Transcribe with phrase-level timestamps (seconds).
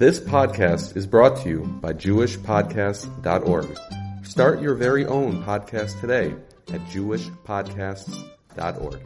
[0.00, 3.78] This podcast is brought to you by JewishPodcasts.org.
[4.24, 6.34] Start your very own podcast today
[6.72, 9.00] at JewishPodcasts.org.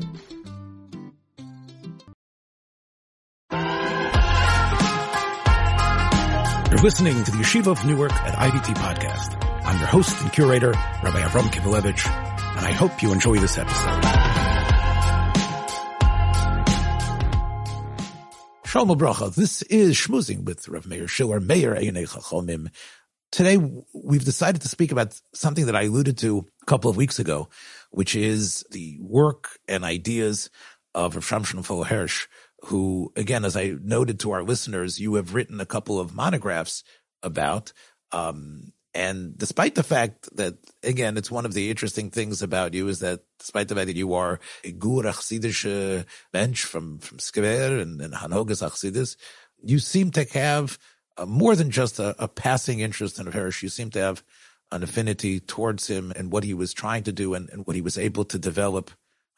[6.71, 9.45] You're listening to the Yeshiva of Newark at IDT Podcast.
[9.65, 12.07] I'm your host and curator, Rabbi Avram Kivelevitz,
[12.57, 14.34] and I hope you enjoy this episode.
[18.75, 19.33] Shalom Bracha.
[19.33, 22.73] This is Schmoozing with Rav Meir Schiller, Meir Einei Chachomim.
[23.31, 23.57] Today,
[23.93, 27.49] we've decided to speak about something that I alluded to a couple of weeks ago,
[27.93, 30.51] which is the work and ideas
[30.93, 32.27] of Rav Shamshon Hirsch,
[32.65, 36.83] who, again, as I noted to our listeners, you have written a couple of monographs
[37.23, 37.73] about.
[38.11, 42.87] Um, and despite the fact that, again, it's one of the interesting things about you
[42.89, 47.81] is that despite the fact that you are a gur achsidische bench from, from Skver
[47.83, 49.17] and, and Hanogas Achsidis,
[49.63, 50.79] you seem to have
[51.17, 53.63] uh, more than just a, a, passing interest in Hirsch.
[53.63, 54.23] You seem to have
[54.71, 57.83] an affinity towards him and what he was trying to do and, and what he
[57.83, 58.91] was able to develop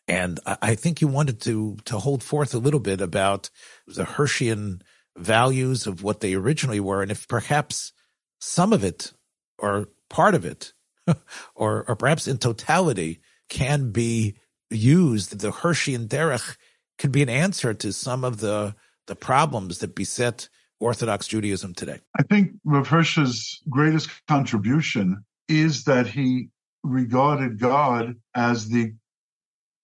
[0.09, 3.51] and I think you wanted to to hold forth a little bit about
[3.87, 4.83] the Hirschian
[5.17, 7.93] values of what they originally were, and if perhaps
[8.39, 9.13] some of it
[9.59, 10.73] or part of it,
[11.55, 14.37] or or perhaps in totality, can be
[14.71, 15.39] used.
[15.39, 16.57] The Hirschian derech
[16.99, 18.75] can be an answer to some of the
[19.07, 20.49] the problems that beset
[20.81, 22.01] Orthodox Judaism today.
[22.19, 26.49] I think Rav Hirsch's greatest contribution is that he
[26.83, 28.95] regarded God as the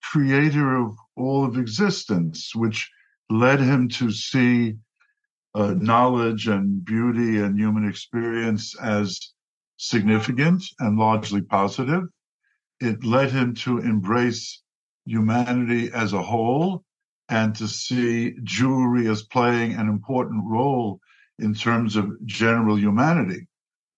[0.02, 2.90] creator of all of existence, which
[3.30, 4.76] led him to see
[5.54, 9.31] uh, knowledge and beauty and human experience as
[9.82, 12.04] significant and largely positive.
[12.78, 14.62] It led him to embrace
[15.04, 16.84] humanity as a whole
[17.28, 21.00] and to see Jewry as playing an important role
[21.40, 23.48] in terms of general humanity.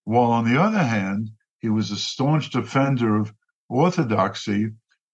[0.04, 3.34] While on the other hand, he was a staunch defender of
[3.68, 4.70] orthodoxy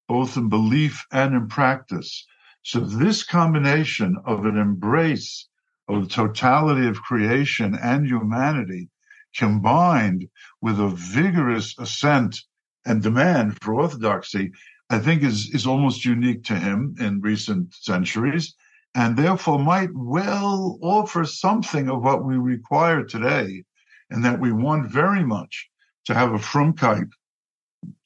[0.06, 2.24] both in belief and in practice.
[2.62, 5.48] So this combination of an embrace
[5.88, 8.88] of the totality of creation and humanity
[9.36, 10.28] combined
[10.60, 12.40] with a vigorous assent
[12.84, 14.52] and demand for orthodoxy,
[14.88, 18.54] I think is, is almost unique to him in recent centuries
[18.94, 23.64] and therefore might well offer something of what we require today
[24.10, 25.70] and that we want very much
[26.06, 27.08] to have a frumkeit,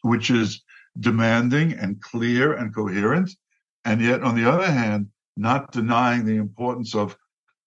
[0.02, 0.62] which is
[1.00, 3.30] demanding and clear and coherent,
[3.84, 7.16] and yet on the other hand, not denying the importance of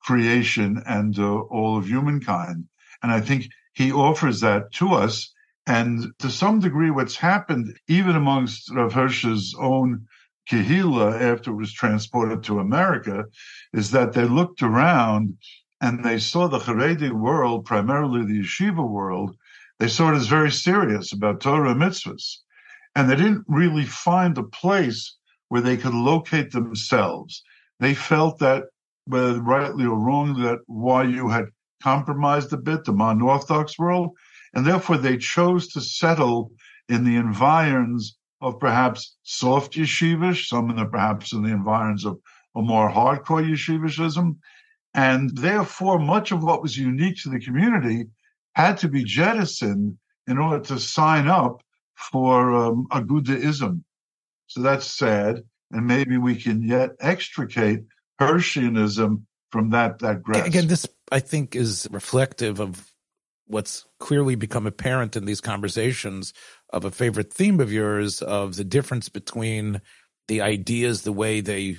[0.03, 2.66] creation and uh, all of humankind.
[3.02, 5.34] And I think he offers that to us.
[5.66, 10.08] And to some degree, what's happened, even amongst Rav Hirsch's own
[10.50, 13.25] Kehila after it was transported to America,
[13.74, 15.38] is that they looked around
[15.81, 19.36] and they saw the Haredi world, primarily the yeshiva world,
[19.80, 22.38] they saw it as very serious about Torah and mitzvahs
[22.97, 25.16] and they didn't really find a place
[25.50, 27.44] where they could locate themselves.
[27.80, 28.63] They felt that,
[29.06, 31.46] whether rightly or wrong, that why you had
[31.81, 34.11] compromised a bit the non-Orthodox world,
[34.53, 36.51] and therefore they chose to settle
[36.89, 42.19] in the environs of perhaps soft yeshivish, some in the, perhaps in the environs of
[42.55, 44.35] a more hardcore yeshivishism,
[44.93, 48.05] and therefore much of what was unique to the community
[48.55, 51.61] had to be jettisoned in order to sign up
[51.95, 53.83] for um, Agudaism.
[54.47, 55.44] So that's sad.
[55.71, 57.83] And maybe we can yet extricate
[58.19, 59.21] Hirschianism
[59.51, 60.47] from that, that grasp.
[60.47, 62.91] Again, this, I think, is reflective of
[63.47, 66.34] what's clearly become apparent in these conversations
[66.72, 69.81] of a favorite theme of yours of the difference between
[70.28, 71.78] the ideas, the way they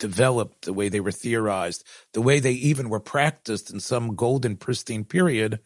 [0.00, 4.56] developed, the way they were theorized, the way they even were practiced in some golden,
[4.56, 5.60] pristine period,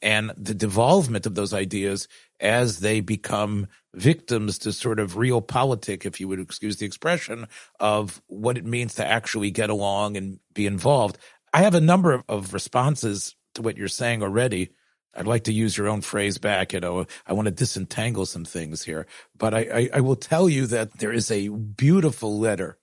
[0.00, 6.20] and the devolvement of those ideas as they become victims to sort of realpolitik, if
[6.20, 7.46] you would excuse the expression,
[7.80, 11.18] of what it means to actually get along and be involved.
[11.54, 14.70] I have a number of, of responses to what you're saying already.
[15.16, 16.74] I'd like to use your own phrase back.
[16.74, 19.06] You know, I want to disentangle some things here,
[19.38, 22.78] but I, I, I will tell you that there is a beautiful letter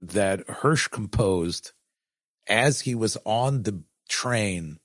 [0.00, 1.72] that Hirsch composed
[2.48, 4.78] as he was on the train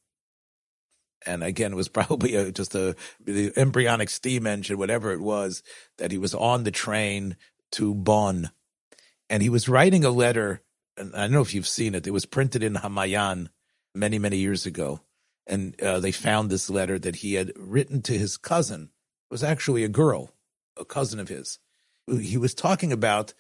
[1.26, 5.64] and again, it was probably a, just a the embryonic steam engine, whatever it was,
[5.98, 7.38] that he was on the train
[7.74, 8.52] to Bonn,
[9.30, 10.62] and he was writing a letter.
[11.02, 12.08] I don't know if you've seen it.
[12.08, 13.50] It was printed in Hamayan
[13.94, 15.02] many, many years ago,
[15.48, 18.90] and uh, they found this letter that he had written to his cousin.
[19.30, 20.34] It was actually a girl,
[20.78, 21.60] a cousin of his.
[22.08, 23.34] He was talking about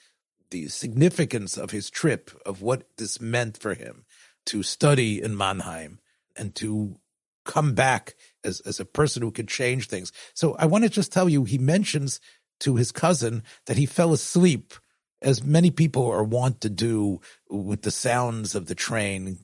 [0.49, 4.05] the significance of his trip, of what this meant for him
[4.47, 5.99] to study in Mannheim
[6.35, 6.97] and to
[7.45, 10.11] come back as, as a person who could change things.
[10.33, 12.19] So I want to just tell you, he mentions
[12.61, 14.73] to his cousin that he fell asleep,
[15.21, 19.39] as many people are wont to do with the sounds of the train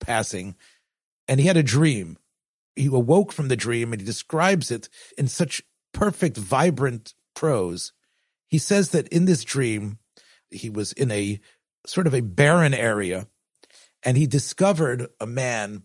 [0.00, 0.56] passing.
[1.26, 2.18] And he had a dream.
[2.74, 7.92] He awoke from the dream and he describes it in such perfect, vibrant prose.
[8.46, 9.98] He says that in this dream,
[10.50, 11.40] he was in a
[11.86, 13.26] sort of a barren area
[14.02, 15.82] and he discovered a man,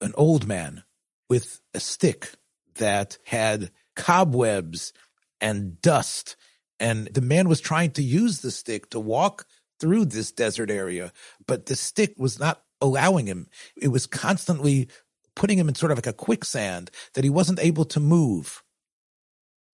[0.00, 0.84] an old man,
[1.28, 2.30] with a stick
[2.76, 4.92] that had cobwebs
[5.40, 6.36] and dust.
[6.78, 9.46] And the man was trying to use the stick to walk
[9.80, 11.12] through this desert area,
[11.46, 13.48] but the stick was not allowing him.
[13.76, 14.88] It was constantly
[15.34, 18.62] putting him in sort of like a quicksand that he wasn't able to move.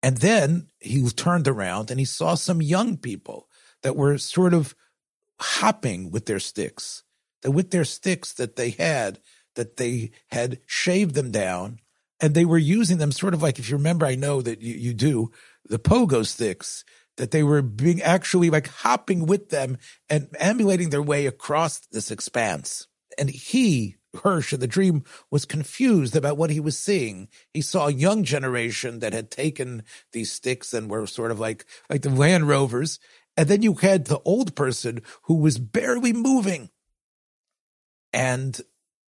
[0.03, 3.49] And then he turned around and he saw some young people
[3.83, 4.75] that were sort of
[5.39, 7.03] hopping with their sticks,
[7.43, 9.21] that with their sticks that they had,
[9.57, 11.81] that they had shaved them down
[12.21, 14.75] and they were using them sort of like, if you remember, I know that you,
[14.75, 15.31] you do,
[15.65, 16.85] the pogo sticks,
[17.17, 19.77] that they were being actually like hopping with them
[20.09, 22.87] and ambulating their way across this expanse.
[23.19, 27.29] And he, Hirsch in the dream was confused about what he was seeing.
[27.53, 31.67] He saw a young generation that had taken these sticks and were sort of like,
[31.91, 32.99] like the Land Rovers.
[33.37, 36.71] And then you had the old person who was barely moving.
[38.13, 38.59] And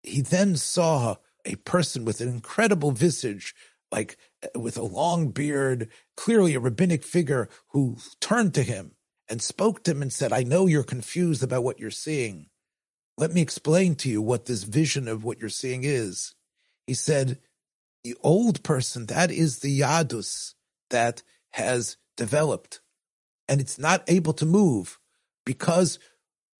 [0.03, 1.15] he then saw
[1.45, 3.55] a person with an incredible visage,
[3.91, 4.17] like
[4.55, 8.91] with a long beard, clearly a rabbinic figure who turned to him
[9.29, 12.47] and spoke to him and said, I know you're confused about what you're seeing.
[13.17, 16.33] Let me explain to you what this vision of what you're seeing is.
[16.87, 17.39] He said,
[18.03, 20.55] the old person, that is the Yadus
[20.89, 21.21] that
[21.51, 22.81] has developed
[23.51, 24.97] and it's not able to move
[25.45, 25.99] because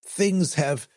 [0.06, 0.89] things have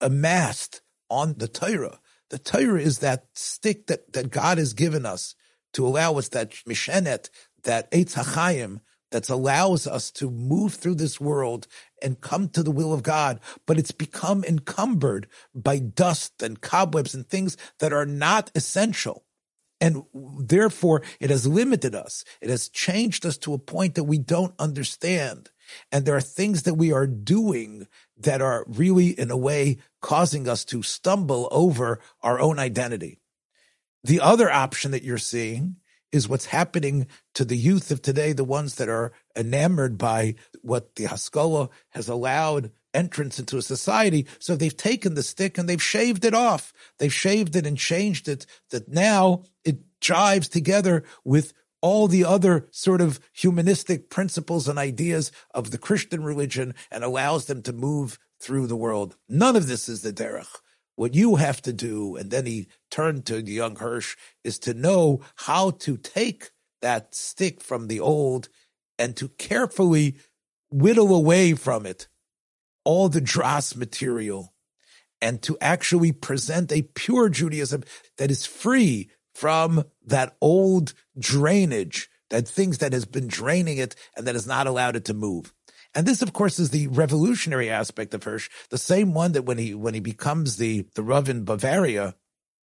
[0.00, 2.00] amassed on the Torah.
[2.30, 5.36] The Torah is that stick that, that God has given us
[5.78, 7.30] to allow us that mishenet,
[7.62, 8.80] that Eitz HaChaim,
[9.12, 11.68] that allows us to move through this world
[12.02, 17.14] and come to the will of God, but it's become encumbered by dust and cobwebs
[17.14, 19.24] and things that are not essential.
[19.80, 22.24] And therefore, it has limited us.
[22.40, 25.50] It has changed us to a point that we don't understand.
[25.92, 27.86] And there are things that we are doing
[28.16, 33.20] that are really, in a way, causing us to stumble over our own identity.
[34.04, 35.76] The other option that you're seeing
[36.12, 40.94] is what's happening to the youth of today, the ones that are enamored by what
[40.94, 44.26] the Haskalah has allowed entrance into a society.
[44.38, 46.72] So they've taken the stick and they've shaved it off.
[46.98, 52.66] They've shaved it and changed it that now it jives together with all the other
[52.70, 58.18] sort of humanistic principles and ideas of the Christian religion and allows them to move
[58.40, 59.16] through the world.
[59.28, 60.48] None of this is the derech.
[60.96, 65.20] What you have to do, and then he turned to young Hirsch, is to know
[65.36, 66.50] how to take
[66.82, 68.48] that stick from the old
[68.98, 70.16] and to carefully
[70.70, 72.08] whittle away from it
[72.84, 74.54] all the dross material
[75.20, 77.84] and to actually present a pure Judaism
[78.16, 84.26] that is free from that old drainage, that things that has been draining it and
[84.26, 85.52] that has not allowed it to move.
[85.94, 89.58] And this, of course, is the revolutionary aspect of Hirsch, the same one that when
[89.58, 92.14] he when he becomes the the Rav in Bavaria,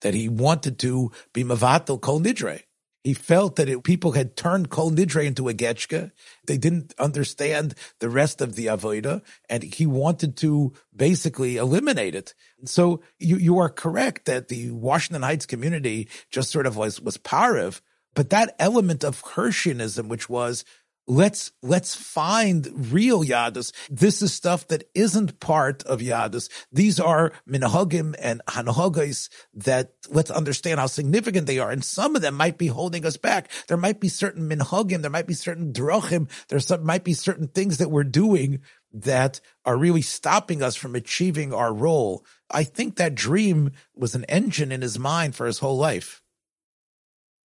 [0.02, 2.64] that he wanted to be Mavatal Kol Nidre.
[3.04, 6.12] He felt that it, people had turned Kol Nidre into a Getchka.
[6.46, 12.36] They didn't understand the rest of the Avoida, and he wanted to basically eliminate it.
[12.66, 17.18] So you, you are correct that the Washington Heights community just sort of was, was
[17.18, 17.82] pariv,
[18.14, 20.64] but that element of Hirschianism, which was
[21.12, 23.74] let's let's find real yadus.
[23.90, 26.50] This is stuff that isn't part of yadus.
[26.72, 31.70] These are minhagim and hanhagis that let's understand how significant they are.
[31.70, 33.52] And some of them might be holding us back.
[33.68, 37.50] There might be certain minhagim, there might be certain drachim, there some, might be certain
[37.50, 38.62] things that we're doing
[38.94, 42.26] that are really stopping us from achieving our role.
[42.50, 46.21] I think that dream was an engine in his mind for his whole life.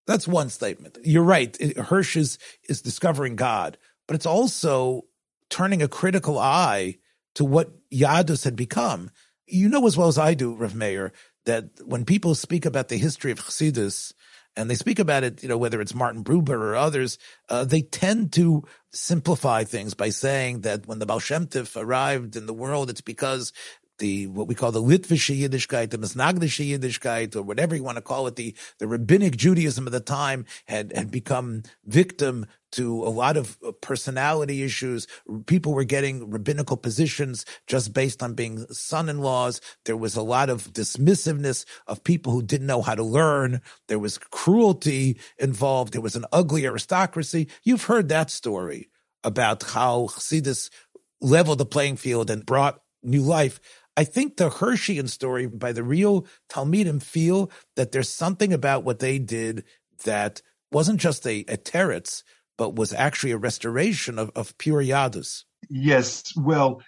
[0.07, 0.99] That's one statement.
[1.03, 1.57] You're right.
[1.77, 5.03] Hirsch is, is discovering God, but it's also
[5.51, 6.97] turning a critical eye
[7.35, 9.11] to what Yadus had become.
[9.47, 11.13] You know as well as I do, Rev Meir,
[11.45, 14.13] that when people speak about the history of Chassidus,
[14.57, 17.19] and they speak about it, you know, whether it's Martin Buber or others,
[17.51, 22.37] uh, they tend to simplify things by saying that when the Baal Shem Tov arrived
[22.37, 23.53] in the world, it's because
[23.99, 28.03] the what we call the Litvische Yiddishkeit, the Misnagdische Yiddishkeit, or whatever you want to
[28.03, 33.09] call it, the, the rabbinic Judaism of the time had, had become victim to a
[33.09, 35.07] lot of uh, personality issues.
[35.47, 39.61] People were getting rabbinical positions just based on being son-in-laws.
[39.85, 43.63] There was a lot of dismissiveness of people who didn't know how to learn.
[43.89, 45.93] There was cruelty involved.
[45.93, 47.49] There was an ugly aristocracy.
[47.63, 48.91] You've heard that story
[49.25, 50.71] about how Chassidus
[51.21, 53.61] leveled the playing field and brought new life.
[53.97, 58.99] I think the Hirschian story by the real Talmidim feel that there's something about what
[58.99, 59.65] they did
[60.05, 62.23] that wasn't just a, a teretz,
[62.59, 65.45] but was actually a restoration of, of pure yadus.
[65.71, 66.83] Yes, well,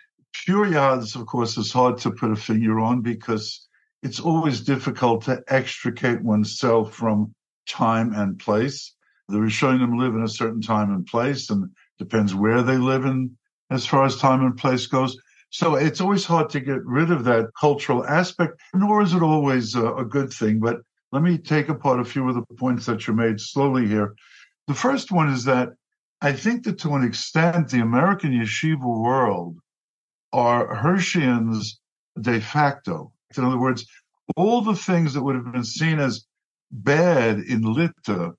[0.44, 3.66] pure yadus, of course, is hard to put a finger on because
[4.02, 7.34] it's always difficult to extricate oneself from
[7.66, 8.94] time and place.
[9.28, 13.36] The Rishonim live in a certain time and place, and depends where they live in
[13.70, 15.16] as far as time and place goes.
[15.50, 19.74] So it's always hard to get rid of that cultural aspect, nor is it always
[19.74, 20.60] a, a good thing.
[20.60, 24.14] But let me take apart a few of the points that you made slowly here.
[24.66, 25.70] The first one is that
[26.20, 29.58] I think that to an extent, the American yeshiva world
[30.32, 31.78] are Hirschians
[32.20, 33.12] de facto.
[33.36, 33.86] In other words,
[34.36, 36.26] all the things that would have been seen as
[36.70, 38.34] bad in Litta,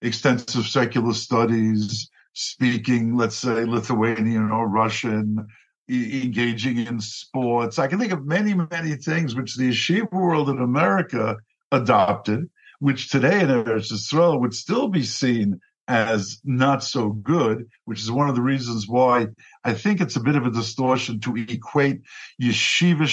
[0.00, 5.46] extensive secular studies, speaking, let's say, Lithuanian or Russian,
[5.88, 7.78] engaging in sports.
[7.78, 11.36] I can think of many, many things which the yeshiva world in America
[11.72, 12.48] adopted,
[12.78, 18.10] which today in Eretz Yisrael would still be seen as not so good, which is
[18.10, 19.26] one of the reasons why
[19.64, 22.00] I think it's a bit of a distortion to equate
[22.40, 23.04] yeshiva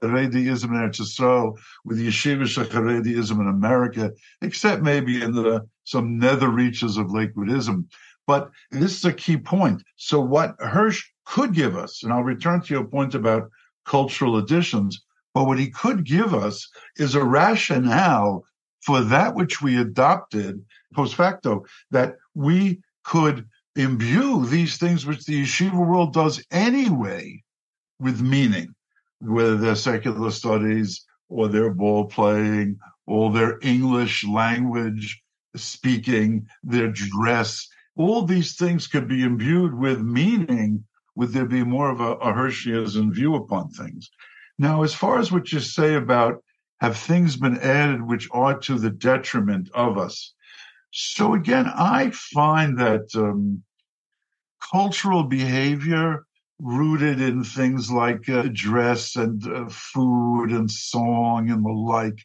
[0.00, 4.10] Harediism in Eretz Yisrael with yeshivish Harediism in America,
[4.42, 7.84] except maybe in the some nether reaches of Lakewoodism.
[8.26, 9.84] But this is a key point.
[9.94, 13.50] So what Hirsch could give us, and I'll return to your point about
[13.84, 15.04] cultural additions,
[15.34, 18.44] but what he could give us is a rationale
[18.82, 20.64] for that which we adopted
[20.94, 27.42] post facto, that we could imbue these things which the yeshiva world does anyway
[27.98, 28.74] with meaning,
[29.20, 35.22] whether they're secular studies or their ball playing or their English language
[35.56, 37.68] speaking, their dress.
[37.96, 40.84] All these things could be imbued with meaning.
[41.16, 42.32] Would there be more of a, a
[43.12, 44.10] view upon things?
[44.58, 46.42] Now, as far as what you say about
[46.80, 50.34] have things been added which are to the detriment of us?
[50.92, 53.62] So again, I find that um,
[54.72, 56.26] cultural behavior
[56.58, 62.18] rooted in things like uh, dress and uh, food and song and the like.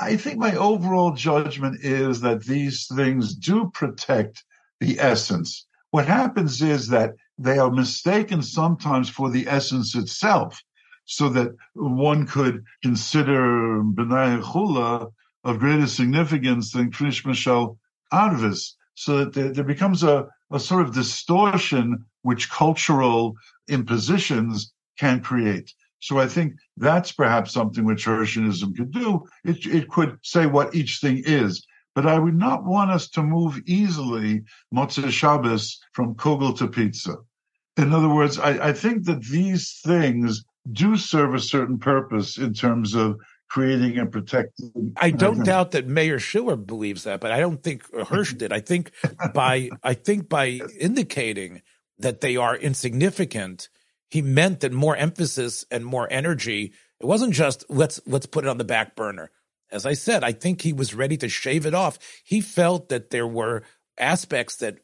[0.00, 4.44] I think my overall judgment is that these things do protect
[4.80, 5.66] the essence.
[5.90, 10.60] What happens is that they are mistaken sometimes for the essence itself
[11.04, 15.08] so that one could consider B'nai Chula
[15.44, 17.78] of greater significance than Krish Mishal
[18.12, 23.34] Arvis, so that there, there becomes a, a sort of distortion which cultural
[23.68, 25.72] impositions can create.
[26.00, 29.24] So I think that's perhaps something which Hirschianism could do.
[29.44, 31.66] It, it could say what each thing is.
[31.94, 34.42] But I would not want us to move easily
[34.74, 37.16] Motzei Shabbos from kugel to pizza.
[37.78, 42.52] In other words, I, I think that these things do serve a certain purpose in
[42.52, 43.16] terms of
[43.48, 44.92] creating and protecting.
[44.96, 48.52] I don't doubt that Meir Schiller believes that, but I don't think Hirsch did.
[48.52, 48.92] I think
[49.32, 51.62] by I think by indicating
[51.98, 53.68] that they are insignificant,
[54.10, 56.72] he meant that more emphasis and more energy.
[57.00, 59.30] It wasn't just let's let's put it on the back burner.
[59.70, 61.98] As I said, I think he was ready to shave it off.
[62.24, 63.62] He felt that there were
[63.98, 64.78] aspects that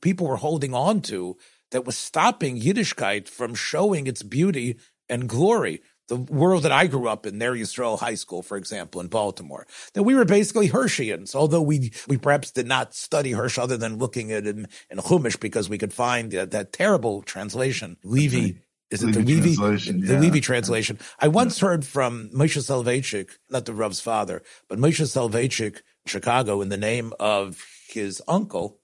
[0.00, 1.36] people were holding on to
[1.70, 5.82] that was stopping Yiddishkeit from showing its beauty and glory.
[6.08, 9.64] The world that I grew up in, Ner Yisrael High School, for example, in Baltimore,
[9.94, 13.98] that we were basically Hirschians, although we we perhaps did not study Hirsch other than
[13.98, 18.58] looking at him in, in Chumash because we could find that, that terrible translation, Levy.
[18.90, 20.18] Is it the Levy, the yeah.
[20.18, 20.98] Levy translation?
[21.20, 26.70] I once heard from Moshe Soloveitchik, not the Rav's father, but Moshe Soloveitchik, Chicago, in
[26.70, 28.79] the name of his uncle,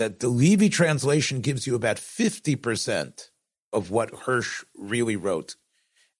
[0.00, 3.28] that the Levy translation gives you about 50%
[3.70, 5.56] of what Hirsch really wrote.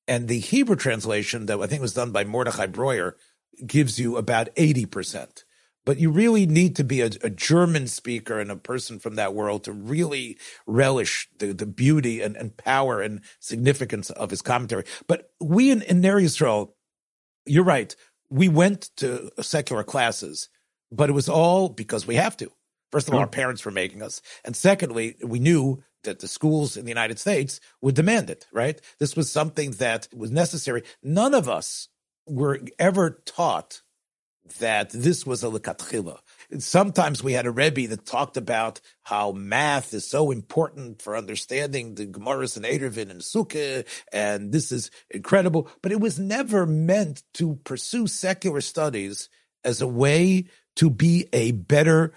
[0.07, 3.17] And the Hebrew translation that I think was done by Mordechai Breuer
[3.67, 5.45] gives you about 80%.
[5.87, 9.33] But you really need to be a, a, German speaker and a person from that
[9.33, 14.85] world to really relish the, the beauty and, and power and significance of his commentary.
[15.07, 16.21] But we in, in Ner
[17.47, 17.97] you're right,
[18.29, 20.51] we went to secular classes,
[20.93, 22.53] but it was all because we have to.
[22.91, 24.21] First of all, our parents were making us.
[24.45, 28.81] And secondly, we knew that the schools in the United States would demand it, right?
[28.99, 30.83] This was something that was necessary.
[31.03, 31.89] None of us
[32.27, 33.83] were ever taught
[34.59, 36.19] that this was a lekatchila.
[36.59, 41.95] sometimes we had a Rebbe that talked about how math is so important for understanding
[41.95, 45.69] the Gemaras and Eruvin and Sukkah, and this is incredible.
[45.83, 49.29] But it was never meant to pursue secular studies
[49.63, 52.13] as a way to be a better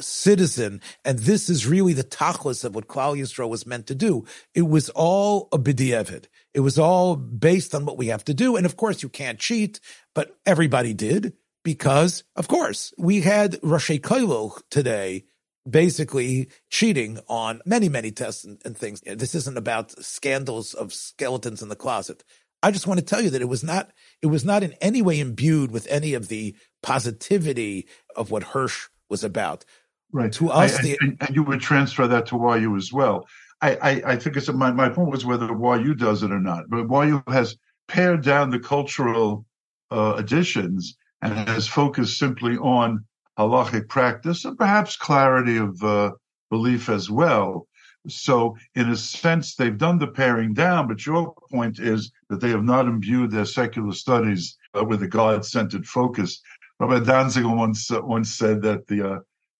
[0.00, 4.24] citizen, and this is really the tachlis of what Klal Yisrael was meant to do.
[4.54, 6.26] It was all a b'di'evid.
[6.54, 9.38] It was all based on what we have to do, and of course you can't
[9.38, 9.80] cheat,
[10.14, 11.34] but everybody did
[11.64, 15.24] because, of course, we had Rashi Koilo today
[15.68, 19.00] basically cheating on many, many tests and, and things.
[19.00, 22.24] This isn't about scandals of skeletons in the closet.
[22.62, 23.90] I just want to tell you that it was not
[24.22, 28.88] it was not in any way imbued with any of the positivity of what Hirsch
[29.08, 29.64] was about.
[30.12, 30.32] Right.
[30.32, 33.26] To us, I, the, and, and, you would transfer that to YU as well.
[33.60, 36.64] I, I, I think it's my, my point was whether YU does it or not.
[36.68, 37.56] But YU has
[37.88, 39.44] pared down the cultural
[39.90, 43.04] uh, additions and has focused simply on
[43.38, 46.12] halachic practice and perhaps clarity of uh,
[46.50, 47.66] belief as well.
[48.08, 52.50] So, in a sense, they've done the paring down, but your point is that they
[52.50, 56.40] have not imbued their secular studies uh, with a God centered focus.
[56.78, 59.18] Rabbi Danziger once, uh, once said that the uh,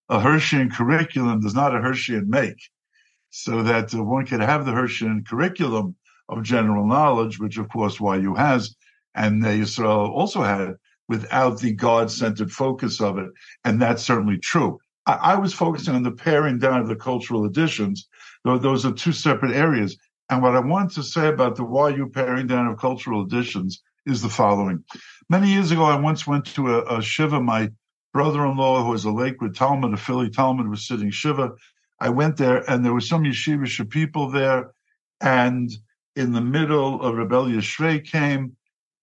[0.09, 2.61] a Hirschian curriculum does not a Hirschian make,
[3.31, 5.97] so that uh, one could have the Hirschian curriculum
[6.29, 8.75] of general knowledge, which of course YU has,
[9.15, 10.75] and uh, Yisrael also had,
[11.09, 13.31] without the God centered focus of it.
[13.65, 14.79] And that's certainly true.
[15.07, 18.09] I, I, was focusing on the paring down of the cultural additions.
[18.45, 19.97] Though those are two separate areas.
[20.31, 24.23] And what I want to say about the YU paring down of cultural additions is
[24.23, 24.85] the following.
[25.29, 27.41] Many years ago, I once went to a, a Shiva.
[27.41, 27.71] My
[28.17, 31.53] brother-in-law, who was a Lakewood Talmud, a Philly Talmud, was sitting Shiva.
[32.01, 34.73] I went there and there were some yeshivish people there.
[35.21, 35.71] And
[36.15, 38.57] in the middle, a rebellious Shrei came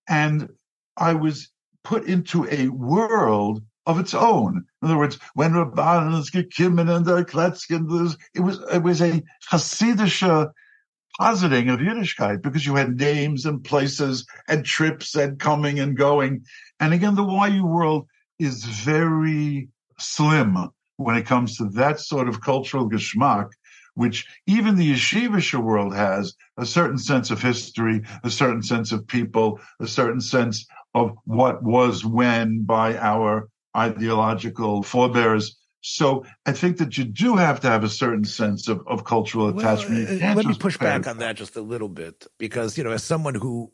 [0.10, 0.50] and
[0.98, 1.52] I was
[1.84, 4.66] put into a world of its own.
[4.82, 7.86] In other words, when Rabbanans gekimmen and the Kletzkin,
[8.34, 10.52] it was it was a Hasidic
[11.20, 16.46] positing of Yiddishkeit because you had names and places and trips and coming and going.
[16.80, 18.08] And again, the YU world
[18.40, 23.50] is very slim when it comes to that sort of cultural geschmack,
[23.96, 29.08] which even the yeshivish world has a certain sense of history, a certain sense of
[29.08, 35.58] people, a certain sense of what was when by our ideological forebears.
[35.82, 39.50] So I think that you do have to have a certain sense of, of cultural
[39.50, 40.08] attachment.
[40.10, 42.92] Well, uh, let me push back on that just a little bit because, you know,
[42.92, 43.74] as someone who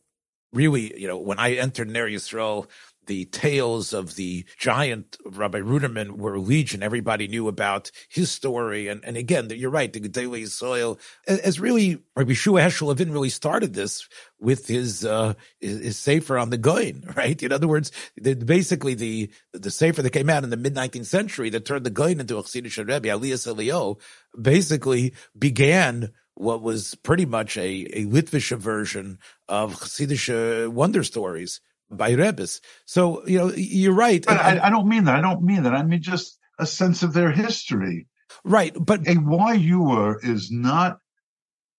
[0.51, 2.67] really, you know, when I entered Ner Yisrael,
[3.09, 6.83] the tales of the giant Rabbi Ruderman were legion.
[6.83, 8.87] Everybody knew about his story.
[8.87, 13.31] And, and again, you're right, the Gedele soil, as really, Rabbi Shua Heschel Levin really
[13.31, 14.07] started this
[14.39, 17.41] with his, uh, his, his Sefer on the Goin, right?
[17.41, 21.07] In other words, the, basically the, the Sefer that came out in the mid 19th
[21.07, 23.97] century that turned the Goin into a Chassidish Rebbe, Elias Elio,
[24.39, 29.17] basically began what was pretty much a, a Litvish version
[29.47, 31.59] of Chassidish wonder stories
[31.91, 32.61] by Rebbe's.
[32.85, 34.23] So, you know, you're right.
[34.25, 35.15] But I, I, don't mean that.
[35.15, 35.73] I don't mean that.
[35.73, 38.07] I mean just a sense of their history.
[38.43, 38.73] Right.
[38.79, 40.99] But a YUer is not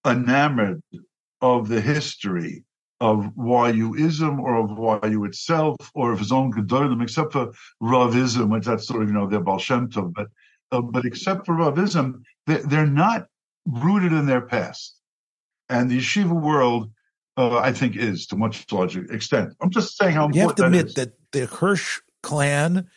[0.06, 0.82] enamored
[1.40, 2.64] of the history
[3.00, 8.66] of YUism or of YU itself or of his own Gedolim, except for Ravism, which
[8.66, 10.12] that's sort of, you know, their Baal Tov.
[10.12, 10.28] But,
[10.72, 13.26] uh, but except for Ravism, they're, they're not
[13.66, 14.96] rooted in their past.
[15.68, 16.90] And the yeshiva world
[17.40, 19.54] uh, I think is to much larger extent.
[19.60, 20.94] I'm just saying how you have to that admit is.
[20.94, 22.88] that the Hirsch clan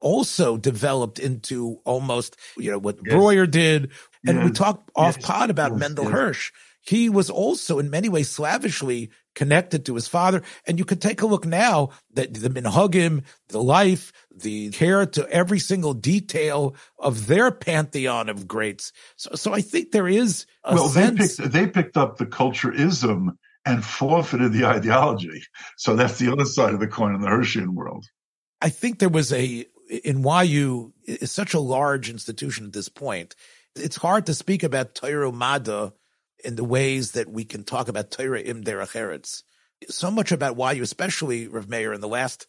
[0.00, 3.14] also developed into almost you know what yes.
[3.14, 3.90] Breuer did,
[4.26, 4.44] and yes.
[4.44, 5.26] we talked off yes.
[5.26, 6.50] pod about Mendel Hirsch.
[6.80, 10.42] He was also in many ways slavishly connected to his father.
[10.66, 15.28] And you could take a look now that the minhagim, the life, the care to
[15.28, 18.92] every single detail of their pantheon of greats.
[19.16, 21.36] So, so I think there is well, sense.
[21.36, 23.36] They picked, they picked up the cultureism
[23.68, 25.42] and forfeited the ideology.
[25.76, 28.06] So that's the other side of the coin in the Hirschian world.
[28.62, 29.66] I think there was a,
[30.02, 33.36] in YU, is such a large institution at this point.
[33.76, 35.92] It's hard to speak about Torah Mada
[36.42, 39.42] in the ways that we can talk about Torah im derech eretz.
[39.88, 42.46] So much about YU, especially Rav Meir, in the last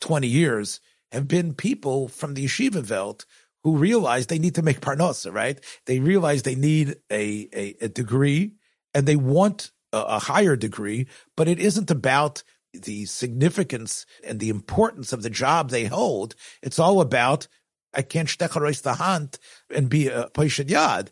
[0.00, 3.26] 20 years, have been people from the yeshiva Welt
[3.64, 5.58] who realize they need to make parnasa, right?
[5.86, 8.52] They realize they need a, a, a degree
[8.94, 15.12] and they want a, higher degree, but it isn't about the significance and the importance
[15.12, 16.34] of the job they hold.
[16.62, 17.48] It's all about
[17.94, 19.38] I can't shtecharois the hunt
[19.74, 21.08] and be a poishad yad,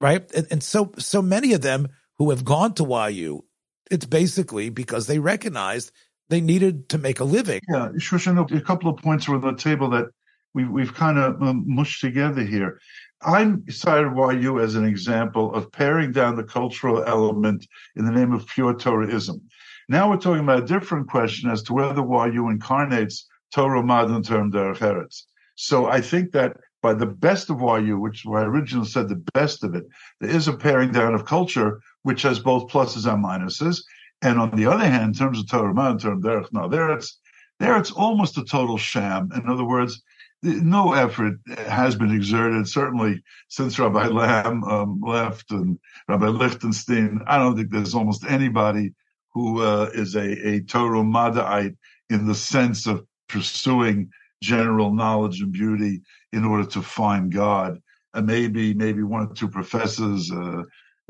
[0.00, 0.30] right?
[0.32, 3.44] And, and, so so many of them who have gone to YU,
[3.90, 5.92] it's basically because they recognized
[6.30, 7.60] they needed to make a living.
[7.68, 10.06] Yeah, Shushan, a couple of points were on the table that
[10.54, 12.80] we've, we've kind of um, mushed together here.
[13.24, 18.32] I'm cited YU as an example of paring down the cultural element in the name
[18.32, 19.40] of pure Torahism.
[19.88, 24.50] Now we're talking about a different question as to whether YU incarnates Torah modern term
[24.50, 25.22] Derech Eretz.
[25.54, 29.62] So I think that by the best of YU, which I originally said the best
[29.62, 29.84] of it,
[30.20, 33.82] there is a paring down of culture, which has both pluses and minuses.
[34.20, 37.18] And on the other hand, in terms of Torah modern term Derech, it's
[37.60, 39.30] there it's almost a total sham.
[39.36, 40.02] In other words,
[40.42, 45.78] no effort has been exerted, certainly since Rabbi Lamm um, left and
[46.08, 47.20] Rabbi Lichtenstein.
[47.26, 48.92] I don't think there's almost anybody
[49.32, 51.76] who uh, is a, a Torah Madaite
[52.10, 54.10] in the sense of pursuing
[54.42, 56.02] general knowledge and beauty
[56.32, 57.80] in order to find God.
[58.14, 60.62] And maybe, maybe one or two professors, uh,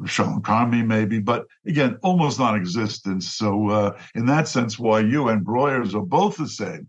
[0.06, 3.22] Shalom Carmy maybe, but again, almost non-existent.
[3.22, 6.88] So, uh, in that sense, YU and Breuer's are both the same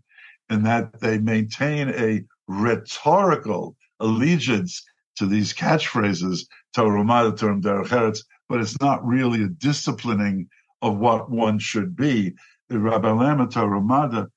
[0.50, 4.82] in that they maintain a rhetorical allegiance
[5.16, 10.48] to these catchphrases, Torah term Derech Eretz, but it's not really a disciplining
[10.82, 12.34] of what one should be.
[12.70, 14.28] Rabbi Lamata Ramada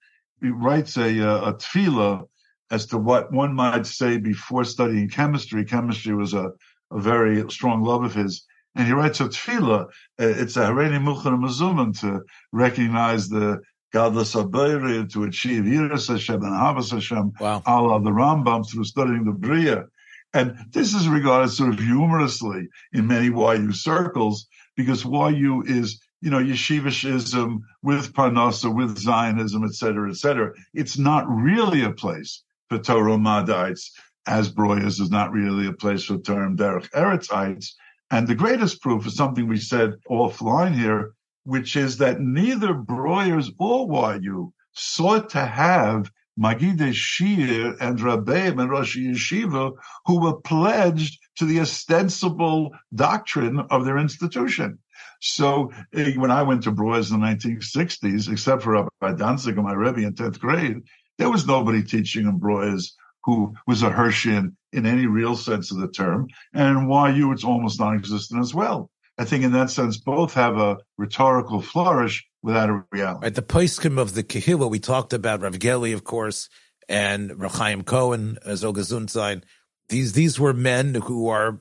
[0.42, 2.26] writes a, a, a tefillah
[2.70, 5.66] as to what one might say before studying chemistry.
[5.66, 6.52] Chemistry was a,
[6.92, 8.46] a very strong love of his.
[8.76, 9.86] And he writes a tefillah.
[9.86, 9.88] Uh,
[10.20, 13.60] it's a Hareni Mukhar Mazuman to recognize the
[13.94, 17.62] godless Abayri, to achieve Yiras Hashem and Havas Hashem, wow.
[17.66, 19.86] Allah the Rambam through studying the Bria.
[20.34, 26.32] And this is regarded sort of humorously in many YU circles because YU is you
[26.32, 30.52] know, yeshivishism with Parnassa, with Zionism, et cetera, et cetera.
[30.74, 33.92] It's not really a place for Torah Madites,
[34.26, 37.74] as Breuer's is not really a place for term Derech Eretzites.
[38.10, 41.14] And the greatest proof is something we said offline here,
[41.48, 48.70] which is that neither Breuer's or YU sought to have Magide Shir and Rabbeim and
[48.70, 49.72] Rosh Yeshiva
[50.06, 54.80] who were pledged to the ostensible doctrine of their institution.
[55.22, 59.66] So eh, when I went to Breuer's in the 1960s, except for Rabbi Danzig and
[59.66, 60.82] my Rebbe in 10th grade,
[61.18, 65.78] there was nobody teaching in Breuer's who was a Hirschian in any real sense of
[65.78, 66.28] the term.
[66.54, 68.90] And YU, it's almost non-existent as well.
[69.18, 73.26] I think in that sense, both have a rhetorical flourish without a reality.
[73.26, 76.50] At the poskim of the Kehillah, we talked about Rav Geli, of course,
[76.88, 79.44] and Rachaim Cohen as Ogazunzain.
[79.90, 81.60] These these were men who are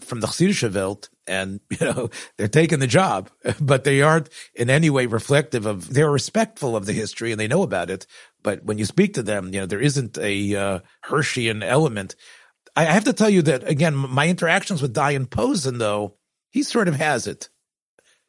[0.00, 4.68] from the Chassidische Welt, and you know they're taking the job, but they aren't in
[4.68, 5.92] any way reflective of.
[5.94, 8.06] They're respectful of the history and they know about it,
[8.42, 12.16] but when you speak to them, you know there isn't a uh, Hirschian element.
[12.76, 16.17] I have to tell you that again, my interactions with Dayan Posen, though,
[16.50, 17.48] he sort of has it.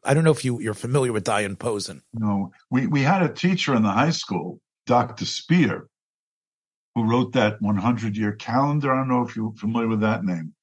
[0.03, 2.01] I don't know if you, you're familiar with Dayan Posen.
[2.13, 5.25] No, we, we had a teacher in the high school, Dr.
[5.25, 5.89] Spier,
[6.95, 8.93] who wrote that 100 year calendar.
[8.93, 10.53] I don't know if you're familiar with that name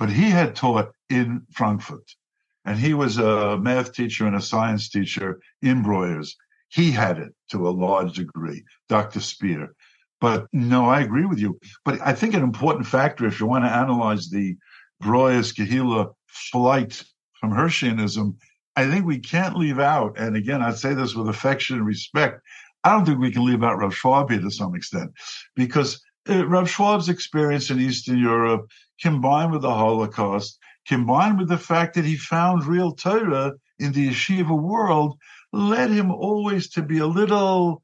[0.00, 2.16] but he had taught in Frankfurt.
[2.64, 6.36] And he was a math teacher and a science teacher in Breuer's.
[6.68, 9.20] He had it to a large degree, Dr.
[9.20, 9.74] Spier.
[10.18, 11.58] But no, I agree with you.
[11.84, 14.56] But I think an important factor, if you want to analyze the
[15.00, 17.02] Breuer's Kahila flight
[17.38, 18.36] from Hirschianism,
[18.76, 22.40] I think we can't leave out, and again, I say this with affection and respect,
[22.84, 25.12] I don't think we can leave out Rav Schwab here to some extent,
[25.56, 31.58] because uh, Rav Schwab's experience in Eastern Europe, combined with the Holocaust, combined with the
[31.58, 35.18] fact that he found real Torah in the yeshiva world,
[35.52, 37.82] led him always to be a little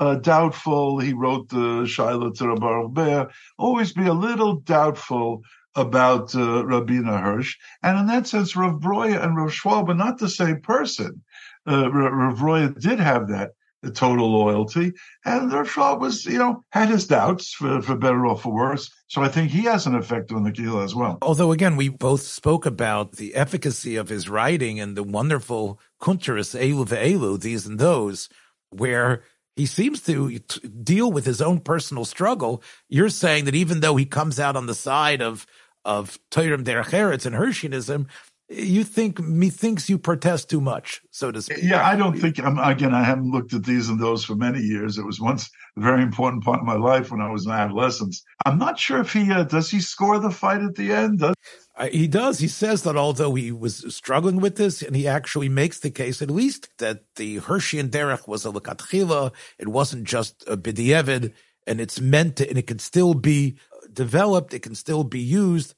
[0.00, 0.98] uh, doubtful.
[0.98, 5.42] He wrote the Shiloh to Ber, always be a little doubtful
[5.76, 7.56] about uh, Rabina Hirsch.
[7.82, 11.22] And in that sense, Rav Breuer and Rav Schwab are not the same person.
[11.68, 13.52] Uh, Rav Breuer did have that
[13.94, 14.92] total loyalty.
[15.24, 18.90] And Rav Schwab was, you know, had his doubts for, for better or for worse.
[19.08, 21.18] So I think he has an effect on the Kehillah as well.
[21.22, 26.58] Although, again, we both spoke about the efficacy of his writing and the wonderful kunteris,
[26.58, 28.28] Elu ve'elu, these and those,
[28.70, 29.22] where
[29.54, 32.62] he seems to deal with his own personal struggle.
[32.88, 35.46] You're saying that even though he comes out on the side of
[35.86, 38.06] of Torah Derech Eretz and Hirschianism,
[38.48, 41.58] you think methinks you protest too much, so to speak.
[41.62, 42.38] Yeah, I don't think.
[42.38, 44.98] I'm, again, I haven't looked at these and those for many years.
[44.98, 48.22] It was once a very important part of my life when I was in adolescence.
[48.44, 49.70] I'm not sure if he uh, does.
[49.70, 51.20] He score the fight at the end.
[51.20, 51.34] Does
[51.76, 52.38] uh, he does.
[52.38, 56.22] He says that although he was struggling with this, and he actually makes the case,
[56.22, 59.32] at least, that the Hirschian Derech was a lekatchila.
[59.58, 61.32] It wasn't just a b'diavad,
[61.66, 63.56] and it's meant to, and it can still be
[63.96, 64.54] developed.
[64.54, 65.74] It can still be used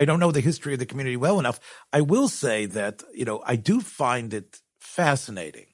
[0.00, 1.58] I don't know the history of the community well enough.
[1.92, 5.66] I will say that, you know, I do find it fascinating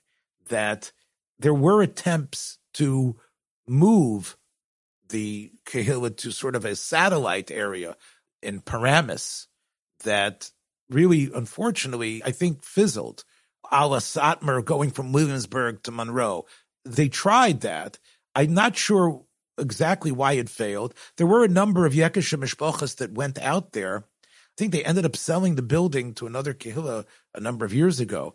[0.48, 0.92] that
[1.38, 3.16] there were attempts to
[3.68, 4.36] move
[5.08, 7.96] the Kehillah to sort of a satellite area
[8.42, 9.48] in Paramus
[10.04, 10.50] that
[10.88, 13.24] really, unfortunately, I think fizzled.
[13.70, 16.44] A la Satmar going from Williamsburg to Monroe.
[16.84, 17.98] They tried that.
[18.34, 19.24] I'm not sure
[19.58, 20.94] exactly why it failed.
[21.16, 24.04] There were a number of Yekisha Mishpachas that went out there.
[24.24, 28.00] I think they ended up selling the building to another Kehillah a number of years
[28.00, 28.34] ago.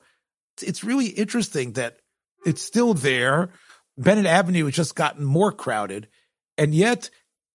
[0.62, 1.99] It's really interesting that
[2.45, 3.51] it's still there.
[3.97, 6.08] Bennett Avenue has just gotten more crowded,
[6.58, 7.10] and yet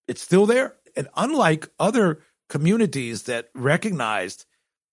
[0.09, 0.77] it's still there.
[0.97, 4.47] And unlike other communities that recognized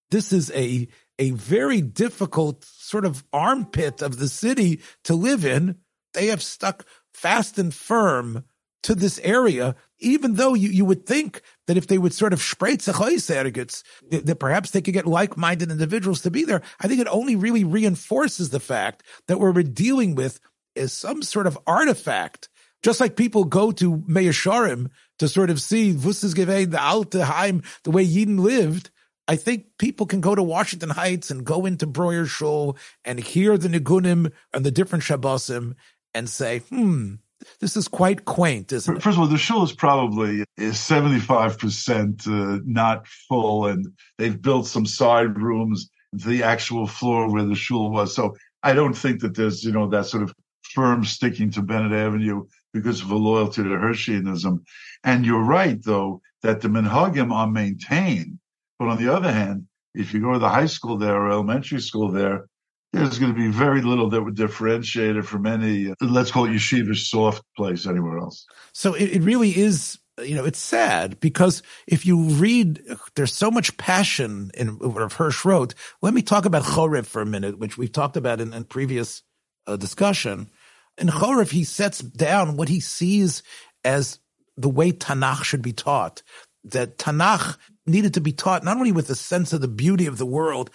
[0.10, 0.88] this is a
[1.20, 5.78] a very difficult sort of armpit of the city to live in,
[6.14, 8.44] they have stuck fast and firm
[8.84, 12.40] to this area, even though you, you would think that if they would sort of
[12.40, 16.62] spreitze that, that perhaps they could get like-minded individuals to be there.
[16.80, 20.40] I think it only really reinforces the fact that what we're dealing with
[20.76, 22.50] is some sort of artifact.
[22.82, 24.90] Just like people go to Mea Shearim
[25.20, 28.90] to sort of see Vusses the Alte Heim, the way Yidden lived,
[29.28, 33.58] I think people can go to Washington Heights and go into Breuer Shul and hear
[33.58, 35.76] the Nigunim and the different Shabbosim
[36.14, 37.16] and say, hmm,
[37.60, 39.04] this is quite quaint, isn't it?
[39.04, 44.42] First of all, the shul is probably seventy five percent uh, not full, and they've
[44.42, 48.16] built some side rooms to the actual floor where the shul was.
[48.16, 50.34] So I don't think that there's you know that sort of
[50.74, 54.60] firm sticking to Bennett Avenue because of a loyalty to Hirschianism.
[55.04, 58.40] And you're right, though, that the minhagim are maintained.
[58.80, 61.82] But on the other hand, if you go to the high school there or elementary
[61.82, 62.48] school there,
[62.94, 66.50] there's going to be very little that would differentiate it from any, let's call it
[66.50, 68.46] yeshivish soft place anywhere else.
[68.74, 72.84] So it, it really is, you know, it's sad because if you read,
[73.16, 75.74] there's so much passion in what Hirsch wrote.
[76.02, 79.24] Let me talk about Chorev for a minute, which we've talked about in, in previous
[79.68, 80.50] uh, discussion.
[80.98, 83.42] In Chorev, he sets down what he sees
[83.86, 84.20] as
[84.58, 86.24] the way Tanakh should be taught.
[86.66, 90.18] That Tanakh needed to be taught not only with a sense of the beauty of
[90.18, 90.70] the world,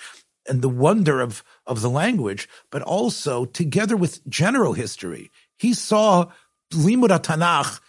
[0.49, 5.31] and the wonder of, of the language, but also together with general history.
[5.59, 6.27] He saw
[6.73, 7.81] Limud Tanakh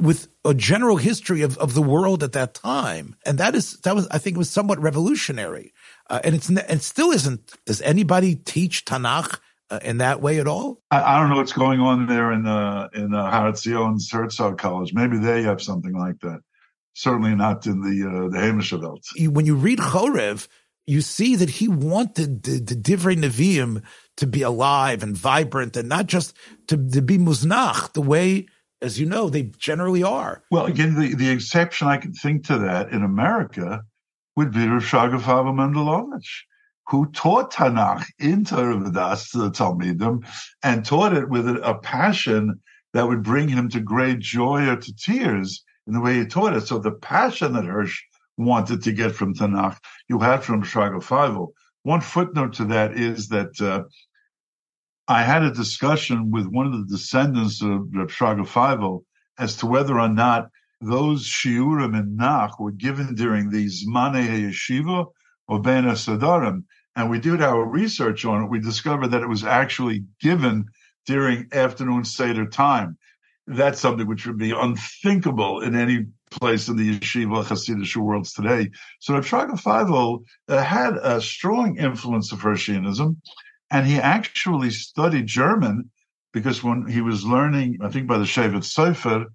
[0.00, 3.16] with a general history of, of the world at that time.
[3.26, 5.72] And that is, that was, I think it was somewhat revolutionary.
[6.08, 10.46] Uh, and it's, and still isn't, does anybody teach Tanakh uh, in that way at
[10.46, 10.80] all?
[10.90, 14.56] I, I, don't know what's going on there in, uh, in, uh, Har Etzion's Herzog
[14.56, 14.94] College.
[14.94, 16.40] Maybe they have something like that.
[16.94, 19.04] Certainly not in the, uh, the Hamish belt.
[19.18, 20.48] When you read Chorev,
[20.88, 23.82] you see that he wanted the, the Divrei Nevi'im
[24.16, 26.34] to be alive and vibrant and not just
[26.68, 28.46] to, to be muznach the way,
[28.80, 30.42] as you know, they generally are.
[30.50, 33.82] Well, again, the, the exception I can think to that in America
[34.34, 36.26] would be Rav Shraga Feivel Mendlowitz,
[36.86, 40.26] who taught Tanakh in Torah Vodaas to the Talmidim
[40.62, 42.62] and taught it with a passion
[42.94, 46.56] that would bring him to great joy or to tears in the way he taught
[46.56, 46.66] it.
[46.66, 48.00] So the passion that Hirsch
[48.38, 51.48] wanted to get from Tanakh, you had from Shraga Feivel.
[51.82, 53.82] One footnote to that is that uh,
[55.08, 59.02] I had a discussion with one of the descendants of Reb Shraga Feivel
[59.38, 60.48] as to whether or not
[60.80, 65.06] those shiurim in Nach were given during the Zmane Yeshiva
[65.48, 66.64] or Ben Sadarim.
[66.94, 68.50] And we did our research on it.
[68.50, 70.66] We discovered that it was actually given
[71.06, 72.98] during afternoon Seder time.
[73.46, 78.70] That's something which would be unthinkable in any place in the yeshiva Hasidic worlds today.
[79.00, 83.16] So Rav Shraga Feivel uh, had a strong influence of Hirschianism,
[83.70, 85.90] and he actually studied German
[86.32, 89.26] because when he was learning, I think by the Shevet Sefer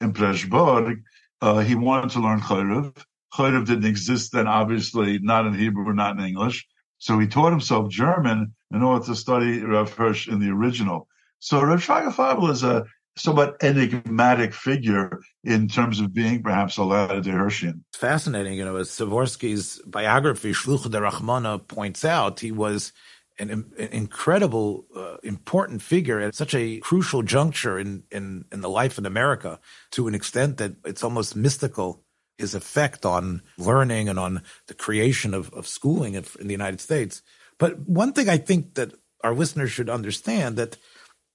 [0.00, 1.02] in Preshborg,
[1.40, 2.96] uh, he wanted to learn Chorev.
[3.32, 6.66] Chorev didn't exist then, obviously, not in Hebrew, not in English.
[6.98, 11.08] So he taught himself German in order to study Rav Hirsch in the original.
[11.40, 12.84] So Rav Shraga Feivel is a
[13.16, 17.80] somewhat enigmatic figure in terms of being perhaps a Hirschian.
[17.90, 18.54] It's fascinating.
[18.54, 22.92] You know, as Zavorsky's biography, Shluch de Rachmana, points out, he was
[23.38, 28.68] an, an incredible, uh, important figure at such a crucial juncture in, in, in the
[28.68, 29.60] life in America
[29.92, 32.04] to an extent that it's almost mystical
[32.38, 36.80] his effect on learning and on the creation of, of schooling in, in the United
[36.80, 37.22] States.
[37.58, 40.76] But one thing I think that our listeners should understand that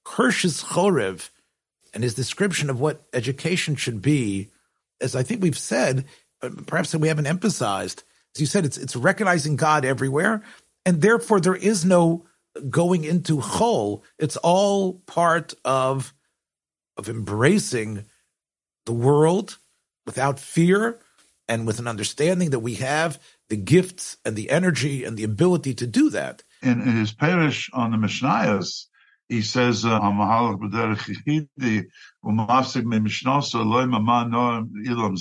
[0.06, 1.30] Hirsch's Chorev
[1.92, 4.50] and his description of what education should be,
[5.00, 6.04] as I think we've said,
[6.66, 8.02] perhaps that we haven't emphasized,
[8.34, 10.42] as you said, it's it's recognizing God everywhere,
[10.86, 12.26] and therefore there is no
[12.68, 14.02] going into chol.
[14.18, 16.14] It's all part of
[16.96, 18.04] of embracing
[18.86, 19.58] the world
[20.06, 20.98] without fear
[21.48, 25.74] and with an understanding that we have the gifts and the energy and the ability
[25.74, 26.42] to do that.
[26.62, 28.86] In, in his parish on the Mishnayos,
[29.30, 31.86] he says, uh, "Amahalach b'derech yichidi
[32.24, 35.16] umafsik memishnosa loy mama no ilam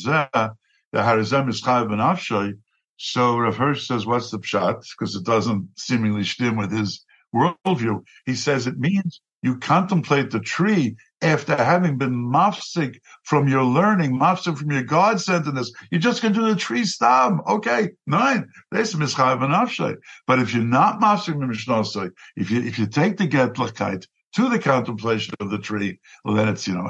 [0.91, 2.53] the harizem is chayav benafshay."
[2.97, 8.03] So Rav Hirsch says, "What's the pshat?" Because it doesn't seemingly stem with his worldview.
[8.25, 14.17] He says it means you contemplate the tree after having been mafsik from your learning,
[14.17, 15.71] mafsik from your God centeredness.
[15.91, 17.41] You just can do the tree stam.
[17.47, 18.49] Okay, nine.
[18.71, 23.27] There's mischayev and But if you're not mafsik mishnasai, if you if you take the
[23.27, 24.05] getlichkeit
[24.35, 26.85] to the contemplation of the tree, well, then it's you know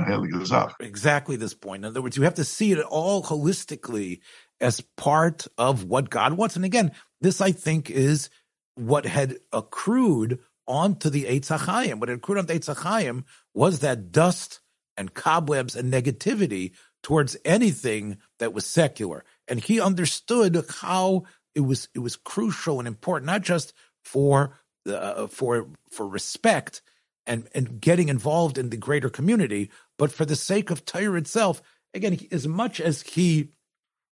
[0.52, 0.76] up.
[0.80, 1.84] Exactly this point.
[1.84, 4.20] In other words, you have to see it all holistically
[4.62, 6.56] as part of what God wants.
[6.56, 8.30] And again, this I think is
[8.76, 10.40] what had accrued
[10.70, 12.00] onto the Eitz HaChaim.
[12.00, 14.62] What had accrued onto Eitz HaChaim was that dust
[14.96, 19.26] and cobwebs and negativity towards anything that was secular.
[19.48, 21.24] And he understood how
[21.56, 26.82] it was it was crucial and important, not just for uh, for for respect
[27.26, 31.62] and and getting involved in the greater community, but for the sake of Torah itself.
[31.94, 33.50] Again, as much as he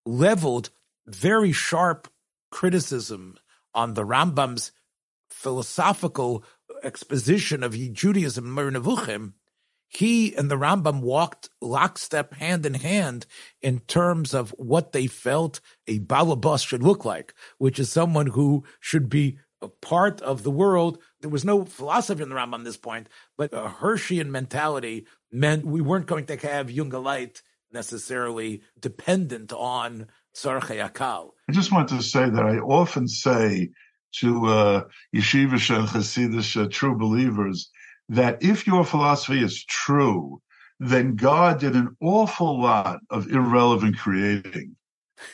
[0.05, 0.71] leveled
[1.05, 2.07] very sharp
[2.49, 3.37] criticism
[3.73, 4.71] on the Rambam's
[5.37, 6.43] philosophical
[6.83, 9.33] exposition of Judaism, Nevuchim,
[9.87, 13.25] he and the Rambam walked lockstep hand in hand
[13.61, 18.65] in terms of what they felt a balabas should look like, which is someone who
[18.79, 20.97] should be a part of the world.
[21.21, 25.65] There was no philosophy in the Rambam on this point, but a Hirschian mentality meant
[25.65, 31.31] we weren't going to have Jungelite necessarily dependent on Tzarchei Akal.
[31.49, 33.69] I just want to say that I often say
[34.13, 34.83] to uh,
[35.15, 37.69] yeshivish and chassidish uh, true believers
[38.09, 40.41] that if your philosophy is true,
[40.79, 44.75] then God did an awful lot of irrelevant creating,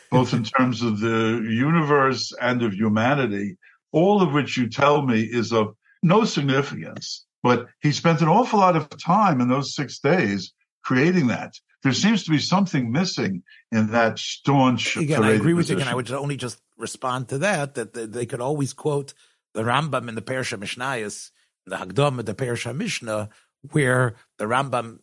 [0.10, 3.58] both in terms of the universe and of humanity,
[3.92, 7.26] all of which you tell me is of no significance.
[7.44, 11.54] But he spent an awful lot of time in those six days creating that.
[11.84, 14.96] There seems to be something missing in that staunch.
[14.96, 15.80] Again, I agree with position.
[15.80, 19.14] you, and I would only just respond to that, that they could always quote
[19.54, 21.32] the Rambam in the Parsha Mishnayos,
[21.66, 23.30] the Hagdom of the Parsha Mishnah,
[23.72, 25.00] where the Rambam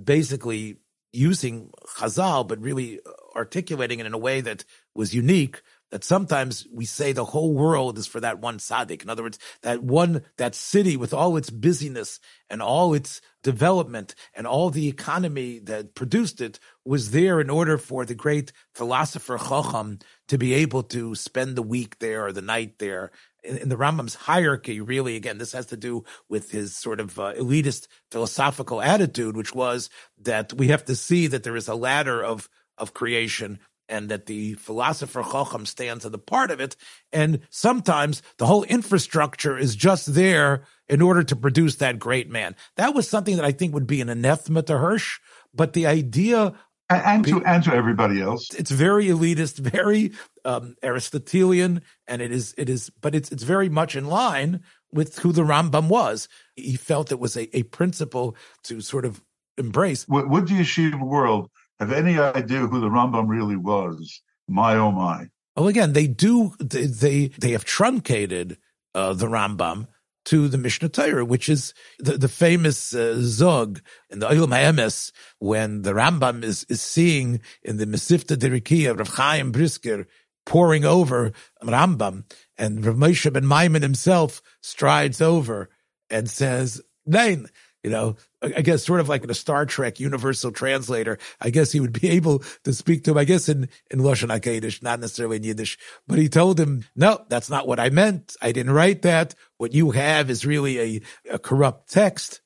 [0.00, 0.78] basically
[1.12, 3.00] using Chazal, but really
[3.36, 5.62] articulating it in a way that was unique,
[5.94, 9.04] that sometimes we say the whole world is for that one tzaddik.
[9.04, 12.18] In other words, that one, that city with all its busyness
[12.50, 17.78] and all its development and all the economy that produced it was there in order
[17.78, 22.42] for the great philosopher Chacham to be able to spend the week there or the
[22.42, 23.12] night there.
[23.44, 27.20] In, in the Rambam's hierarchy, really, again, this has to do with his sort of
[27.20, 31.76] uh, elitist philosophical attitude, which was that we have to see that there is a
[31.76, 36.76] ladder of of creation and that the philosopher Chacham stands at the part of it.
[37.12, 42.56] And sometimes the whole infrastructure is just there in order to produce that great man.
[42.76, 45.18] That was something that I think would be an anathema to Hirsch.
[45.54, 46.54] But the idea
[46.90, 50.12] and, to and to everybody else, it's very elitist, very
[50.44, 55.18] um, Aristotelian, and it is it is, but it's it's very much in line with
[55.20, 56.28] who the Rambam was.
[56.56, 59.22] He felt it was a, a principle to sort of
[59.56, 60.06] embrace.
[60.08, 64.22] Would, would the yeshiva world have any idea who the Rambam really was?
[64.48, 65.28] My oh my!
[65.56, 66.54] Well, again, they do.
[66.58, 68.58] They they, they have truncated
[68.94, 69.88] uh, the Rambam
[70.26, 75.12] to the Mishnah Torah, which is the, the famous uh, zog in the Olam HaEmes,
[75.38, 80.06] when the Rambam is, is seeing in the Mesivta D'Rakia, Rav Chaim Brisker
[80.46, 81.32] pouring over
[81.62, 82.24] Rambam,
[82.56, 85.68] and Rav Moshe ben Maimon himself strides over
[86.10, 87.48] and says, Nein,
[87.84, 91.70] you know, I guess sort of like in a Star Trek universal translator, I guess
[91.70, 95.00] he would be able to speak to him, I guess in, in Lashon HaKodesh, not
[95.00, 98.34] necessarily in Yiddish, but he told him, no, that's not what I meant.
[98.40, 99.34] I didn't write that.
[99.58, 101.00] What you have is really a,
[101.34, 102.40] a corrupt text.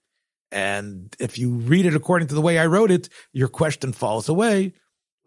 [0.51, 4.29] And if you read it according to the way I wrote it, your question falls
[4.29, 4.75] away.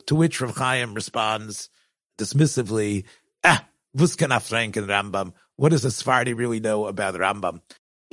[0.08, 1.70] To which Rav Chaim responds
[2.18, 3.06] dismissively,
[3.44, 5.34] ah, Vuskana Frank and Rambam.
[5.56, 7.62] What does the Sephardi really know about Rambam?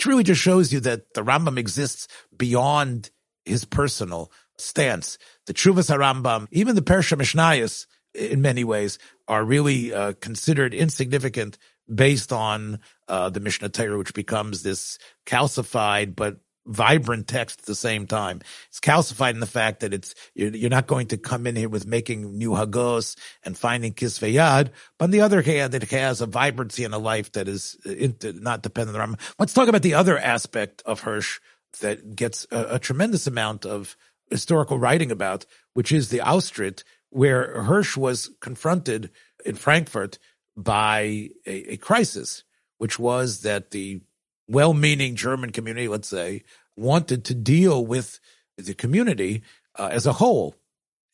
[0.06, 3.11] Really just shows you that the Rambam exists beyond
[3.44, 5.18] his personal stance.
[5.46, 11.58] The Chuvas Rambam, even the Parsha Mishnayos, in many ways, are really uh, considered insignificant
[11.92, 16.38] based on uh, the Mishnah Torah, which becomes this calcified but
[16.68, 18.40] vibrant text at the same time.
[18.68, 21.86] It's calcified in the fact that it's you're, not going to come in here with
[21.86, 24.70] making new hagos and finding kisveyad.
[24.98, 28.32] But on the other hand, it has a vibrancy and a life that is uh,
[28.34, 29.16] not dependent on.
[29.38, 31.40] Let's talk about the other aspect of Hirsch
[31.80, 33.96] that gets a, a tremendous amount of
[34.30, 39.10] historical writing about, which is the Austritt, where Hirsch was confronted
[39.44, 40.18] in Frankfurt
[40.56, 42.44] by a, a crisis,
[42.76, 44.02] which was that the
[44.49, 46.42] well-meaning German community, let's say,
[46.76, 48.20] wanted to deal with
[48.57, 49.42] the community
[49.76, 50.55] uh, as a whole.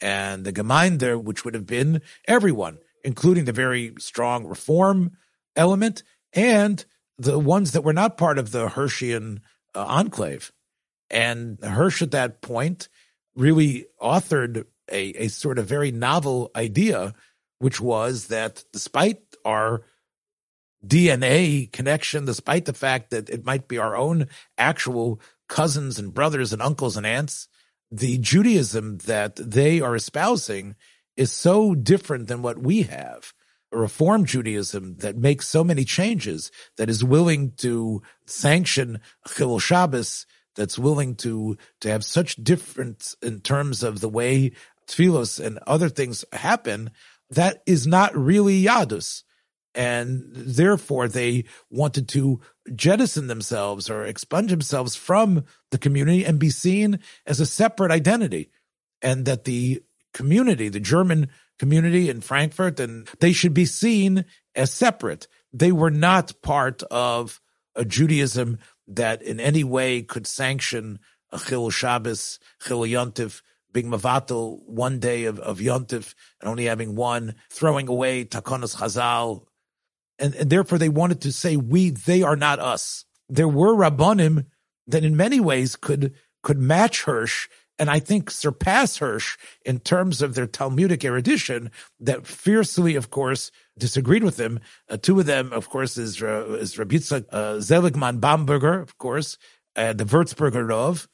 [0.01, 5.17] And the Gemeinde, which would have been everyone, including the very strong reform
[5.57, 6.85] element and
[7.19, 9.41] the ones that were not part of the Hirschian
[9.75, 10.53] uh, enclave.
[11.11, 12.89] And Hirsch at that point
[13.37, 17.15] really authored a, a sort of very novel idea,
[17.59, 19.83] which was that despite our
[20.87, 24.29] DNA connection, despite the fact that it might be our own
[24.59, 27.49] actual cousins and brothers and uncles and aunts,
[27.91, 30.75] the Judaism that they are espousing
[31.17, 33.33] is so different than what we have.
[33.73, 40.27] A Reform Judaism that makes so many changes, that is willing to sanction Chilul Shabbos,
[40.57, 44.53] that's willing to to have such difference in terms of the way
[44.87, 46.91] tefillos and other things happen,
[47.31, 49.25] that is not really Yadus
[49.75, 52.41] and therefore they wanted to
[52.75, 58.51] jettison themselves or expunge themselves from the community and be seen as a separate identity.
[59.03, 59.83] And that the
[60.15, 65.27] community the german community in frankfurt and they should be seen as separate.
[65.53, 67.41] They were not part of
[67.75, 71.01] a judaism that in any way could sanction
[71.33, 76.95] a chil shabbos chil yontif being mavatal one day of, of yontif and only having
[76.95, 79.45] one throwing away takonas chazal
[80.19, 83.05] and, and therefore they wanted to say we they are not us.
[83.29, 84.47] There were rabbanim
[84.87, 87.49] that in many ways could could match Hirsch
[87.79, 93.51] and I think surpass Hirsch in terms of their Talmudic erudition that fiercely, of course,
[93.79, 94.61] disagreed with him.
[94.89, 96.99] Uh, two of them, of course, is, uh, is Rabbi
[97.33, 99.39] uh, Seligman Bamberger, of course,
[99.75, 101.09] uh, the Würzburger Rav,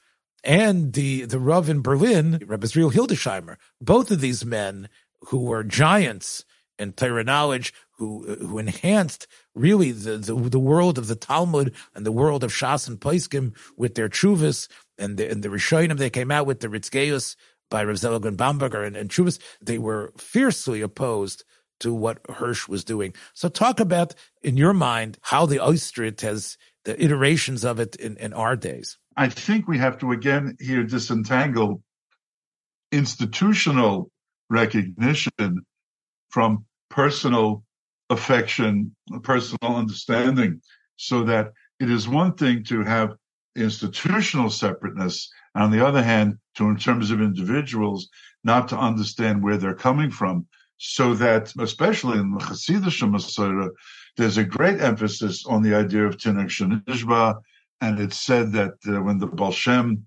[0.45, 3.57] and the, the Rav in Berlin, Rabbi Israel Hildesheimer.
[3.81, 4.89] Both of these men
[5.29, 6.45] who were giants
[6.79, 11.75] in Torah knowledge, who uh, who enhanced really the, the, the world of the Talmud
[11.95, 15.99] and the world of Shas and Paiskim with their Chuvas and the and the Rishonim
[15.99, 17.37] they came out with the Ritzgeus
[17.71, 19.39] by Rav Seligman Bamberger and, and.
[19.61, 21.45] They were fiercely opposed
[21.81, 23.15] to what Hirsch was doing.
[23.35, 28.17] So talk about in your mind how the Austritt has the iterations of it in,
[28.17, 28.97] in our days.
[29.17, 31.83] I think we have to again here disentangle
[32.93, 34.11] institutional
[34.49, 35.67] recognition
[36.31, 37.63] from personal
[38.11, 40.61] affection, personal understanding,
[40.97, 43.17] so that it is one thing to have
[43.57, 48.09] institutional separateness, on the other hand, to in terms of individuals,
[48.45, 50.47] not to understand where they're coming from,
[50.79, 53.71] so that especially in the Hasidic Masorah,
[54.17, 57.41] there's a great emphasis on the idea of Tinuk Shanishba,
[57.81, 60.07] and it's said that uh, when the Baal Shem,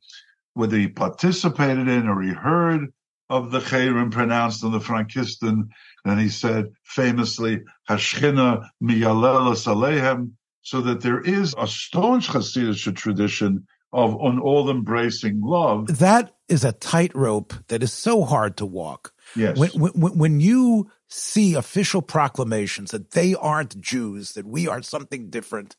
[0.53, 2.91] whether he participated in or he heard
[3.29, 5.69] of the Chayrim pronounced in the Frankistan,
[6.05, 13.67] and he said famously, Hashchina miyalelas alehem, so that there is a staunch Hasidic tradition
[13.91, 15.99] of an all-embracing love.
[15.99, 19.13] That is a tightrope that is so hard to walk.
[19.35, 19.57] Yes.
[19.57, 25.29] When, when, when you see official proclamations that they aren't Jews, that we are something
[25.29, 25.75] different,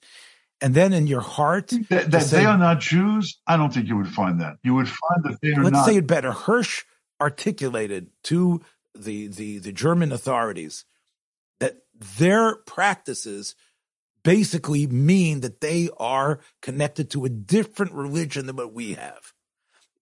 [0.61, 3.89] and then in your heart that, that say, they are not Jews, I don't think
[3.89, 4.57] you would find that.
[4.63, 5.79] You would find that they are let's not.
[5.79, 6.31] Let's say it better.
[6.31, 6.85] Hirsch
[7.21, 8.63] articulated to
[8.95, 10.85] the, the, the German authorities
[11.61, 11.79] that
[12.19, 13.55] their practices
[14.23, 19.33] basically mean that they are connected to a different religion than what we have.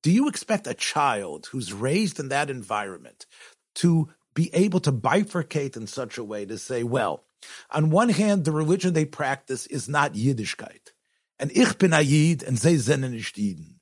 [0.02, 3.26] Do you expect a child who's raised in that environment
[3.76, 7.24] to be able to bifurcate in such a way to say, well,
[7.70, 10.92] on one hand, the religion they practice is not Yiddishkeit.
[11.38, 11.98] And ich bin a
[12.46, 13.80] and sie sind nicht Yidden.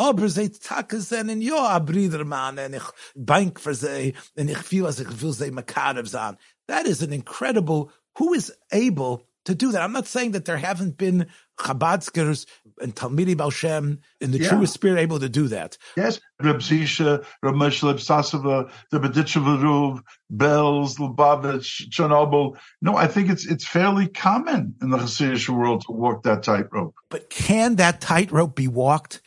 [0.00, 5.20] Aber seinen ja a brider man ich bank für sie und ich feel as ich
[5.20, 6.36] will sie makadev zan
[6.66, 9.82] that is an incredible who is able to do that?
[9.82, 11.26] I'm not saying that there haven't been
[11.58, 12.46] chabadskers
[12.80, 14.48] and talmidi balshem in the yeah.
[14.48, 15.76] truest spirit able to do that.
[15.96, 22.56] Yes reb zisha reb meshleb sasava the beditchevaruv bells lubavitch chernobyl.
[22.80, 26.94] No i think it's it's fairly common in the hasidic world to walk that tightrope.
[27.10, 29.20] But can that tightrope be walked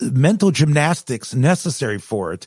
[0.00, 2.46] mental gymnastics necessary for it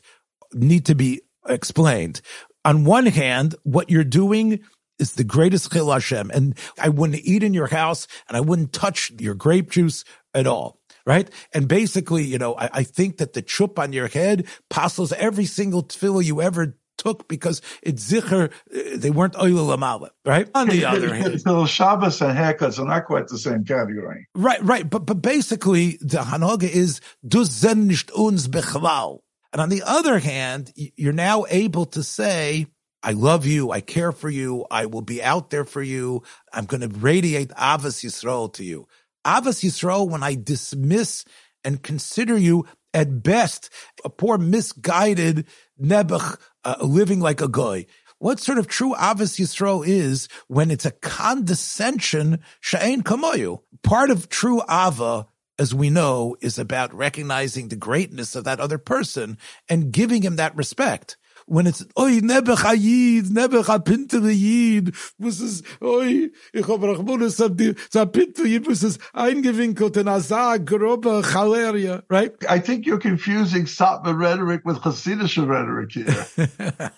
[0.52, 2.20] need to be explained.
[2.64, 4.60] On one hand, what you're doing
[4.98, 8.72] is the greatest chil Hashem, and I wouldn't eat in your house, and I wouldn't
[8.72, 10.80] touch your grape juice at all.
[11.06, 11.30] Right.
[11.54, 15.46] And basically, you know, I, I think that the chup on your head passes every
[15.46, 20.48] single tefillah you ever took because it's zikr, uh, they weren't oil lamala, right?
[20.54, 21.40] On the other hand.
[21.40, 24.28] So Shabbos and haircuts are not quite the same category.
[24.34, 24.88] Right, right.
[24.88, 27.44] But, but basically, the Hanoga is, du
[27.74, 29.20] nicht uns bechlal.
[29.52, 32.66] And on the other hand, you're now able to say,
[33.02, 33.70] I love you.
[33.70, 34.66] I care for you.
[34.70, 36.22] I will be out there for you.
[36.52, 38.86] I'm going to radiate Avos Yisrael to you.
[39.24, 41.24] Avas Yisrael when I dismiss
[41.64, 43.70] and consider you at best
[44.04, 45.46] a poor misguided
[45.80, 47.86] Nebuch uh, living like a guy.
[48.18, 53.60] What sort of true Avas Yisrael is when it's a condescension sha'ain kamoyu.
[53.82, 55.28] Part of true Ava
[55.58, 59.36] as we know, is about recognizing the greatness of that other person
[59.68, 61.16] and giving him that respect
[61.48, 67.56] when it's oi nebech hayid nebech apinter yid was es oi ich hab rachmunus hab
[67.56, 72.86] die sa pinter yid was es eingewinkelt in a sa grobe chaleria right I think
[72.86, 76.92] you're confusing Satmar rhetoric with Hasidic rhetoric here.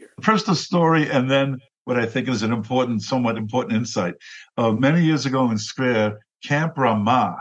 [0.22, 4.16] First a story and then what I think is an important, somewhat important insight.
[4.58, 7.38] Uh, many years ago in Square, Camp Ramah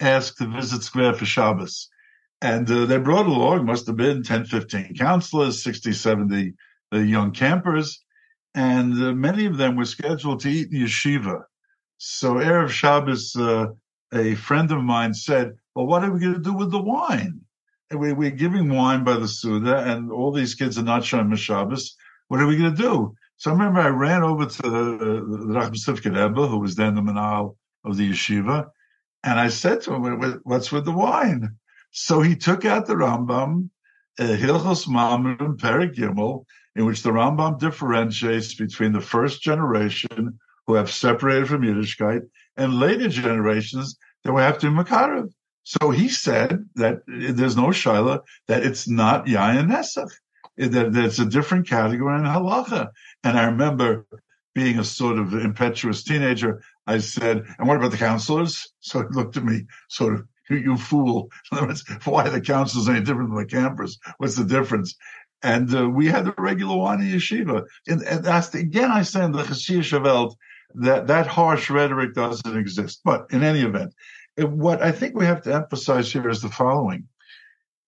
[0.00, 1.88] asked to visit Square for Shabbos.
[2.44, 6.52] And uh, they brought along, must have been 10, 15 counselors, 60, 70
[6.92, 8.04] uh, young campers.
[8.54, 11.44] And uh, many of them were scheduled to eat in yeshiva.
[11.96, 13.68] So Erev Shabbos, uh,
[14.12, 17.40] a friend of mine said, well, what are we going to do with the wine?
[17.88, 21.34] And we, we're giving wine by the Suda and all these kids are not showing
[21.36, 21.96] Shabbos.
[22.28, 23.14] What are we going to do?
[23.38, 27.56] So I remember I ran over to the, Sivkid Rebbe, who was then the Manal
[27.84, 28.66] of the yeshiva.
[29.22, 31.56] And I said to him, what's with the wine?
[31.96, 33.70] So he took out the Rambam,
[34.18, 40.74] uh, Hilchos Mamrim Perik Gimel, in which the Rambam differentiates between the first generation who
[40.74, 42.22] have separated from Yiddishkeit
[42.56, 45.32] and later generations that have to Makarev.
[45.62, 50.10] So he said that there's no shaila that it's not Yayin Nesach,
[50.56, 52.88] that, that it's a different category in halacha.
[53.22, 54.04] And I remember
[54.52, 58.72] being a sort of impetuous teenager, I said, and what about the counselors?
[58.80, 61.30] So he looked at me sort of you, you fool.
[61.52, 63.98] In other words, why the council's any different than the campers?
[64.18, 64.96] What's the difference?
[65.42, 67.66] And uh, we had the regular Wani yeshiva.
[67.86, 70.36] And, and that's the, again, I say in the Chassidische Welt
[70.76, 73.00] that that harsh rhetoric doesn't exist.
[73.04, 73.94] But in any event,
[74.38, 77.08] what I think we have to emphasize here is the following.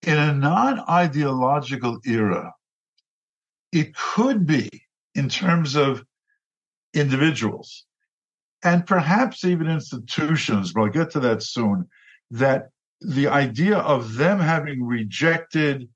[0.03, 2.55] In a non-ideological era,
[3.73, 4.69] it could be
[5.15, 6.05] in terms of
[6.95, 7.85] individuals
[8.63, 11.89] and perhaps even institutions, but I'll get to that soon,
[12.31, 12.71] that
[13.01, 15.89] the idea of them having rejected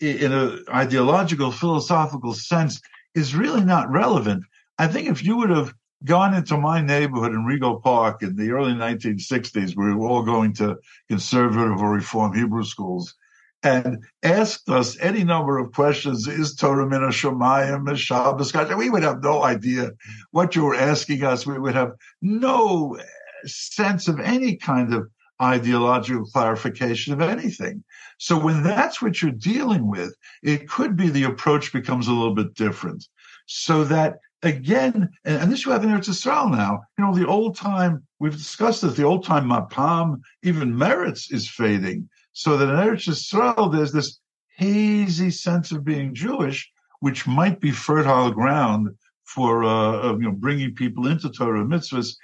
[0.00, 2.80] in an ideological, philosophical sense
[3.14, 4.44] is really not relevant.
[4.78, 5.72] I think if you would have
[6.04, 10.52] gone into my neighborhood in Rego Park in the early 1960s, we were all going
[10.54, 10.76] to
[11.08, 13.14] conservative or reform Hebrew schools,
[13.62, 19.02] and asked us any number of questions, is Torah Mina Shemayim, is Shabbos, we would
[19.02, 19.92] have no idea
[20.32, 21.46] what you were asking us.
[21.46, 22.98] We would have no
[23.46, 25.08] sense of any kind of
[25.42, 27.82] ideological clarification of anything.
[28.18, 32.34] So when that's what you're dealing with, it could be the approach becomes a little
[32.34, 33.06] bit different.
[33.46, 37.26] So that again, and, and this you have in Eretz Israel now, you know, the
[37.26, 42.08] old time, we've discussed this, the old time mapam, even Meretz is fading.
[42.32, 44.20] So that in Eretz Israel, there's this
[44.56, 46.70] hazy sense of being Jewish,
[47.00, 48.90] which might be fertile ground
[49.24, 52.14] for, uh, you know, bringing people into Torah mitzvahs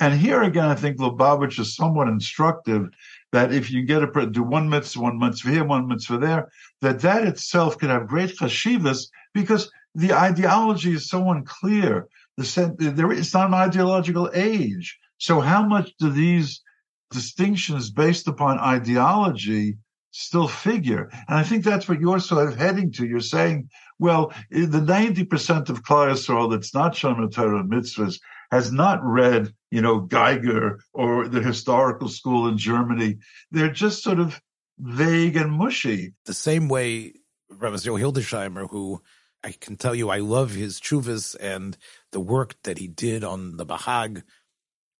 [0.00, 2.88] and here again, I think Lubavitch is somewhat instructive
[3.32, 6.48] that if you get a do one mitzvah, one mitzvah here, one mitzvah there,
[6.80, 12.08] that that itself can have great chashivas because the ideology is so unclear.
[12.38, 14.98] The there is not an ideological age.
[15.18, 16.62] So how much do these
[17.10, 19.76] distinctions based upon ideology
[20.12, 21.10] still figure?
[21.28, 23.06] And I think that's what you're sort of heading to.
[23.06, 28.18] You're saying, well, the 90% of Yisrael that's not Shema Torah mitzvahs
[28.50, 33.18] has not read, you know, Geiger or the historical school in Germany.
[33.50, 34.40] They're just sort of
[34.78, 36.14] vague and mushy.
[36.26, 37.14] The same way
[37.50, 39.02] Rabbi Hildesheimer, who
[39.44, 41.76] I can tell you I love his chuvas and
[42.12, 44.22] the work that he did on the Bahag,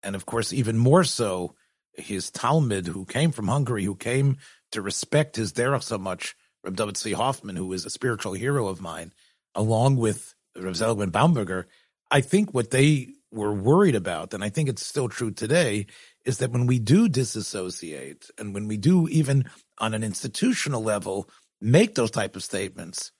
[0.03, 1.55] and of course, even more so,
[1.93, 4.39] his Talmud, who came from Hungary, who came
[4.73, 7.13] to respect his derech so much, Reb David C.
[7.13, 9.13] Hoffman, who is a spiritual hero of mine,
[9.55, 11.67] along with Reb Zalman Bamberger.
[12.11, 15.87] I think what they were worried about, and I think it's still true today,
[16.25, 19.45] is that when we do disassociate and when we do even
[19.79, 21.29] on an institutional level
[21.61, 23.13] make those type of statements,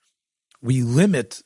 [0.61, 1.41] we limit,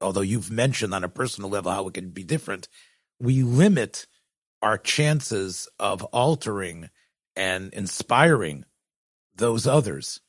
[0.00, 2.68] although you've mentioned on a personal level how it can be different,
[3.20, 4.06] we limit
[4.60, 6.90] our chances of altering
[7.36, 8.64] and inspiring
[9.34, 10.20] those others.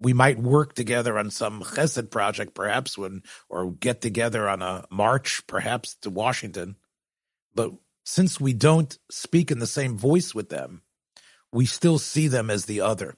[0.00, 4.84] We might work together on some chesed project, perhaps when, or get together on a
[4.90, 6.76] march, perhaps to Washington
[7.58, 7.72] but
[8.04, 10.82] since we don't speak in the same voice with them,
[11.50, 13.16] we still see them as the other.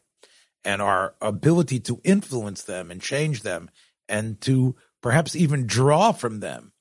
[0.64, 3.68] And our ability to influence them and change them
[4.08, 6.72] and to perhaps even draw from them.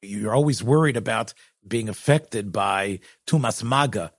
[0.00, 1.34] You're always worried about
[1.66, 4.12] being affected by Tumas Maga,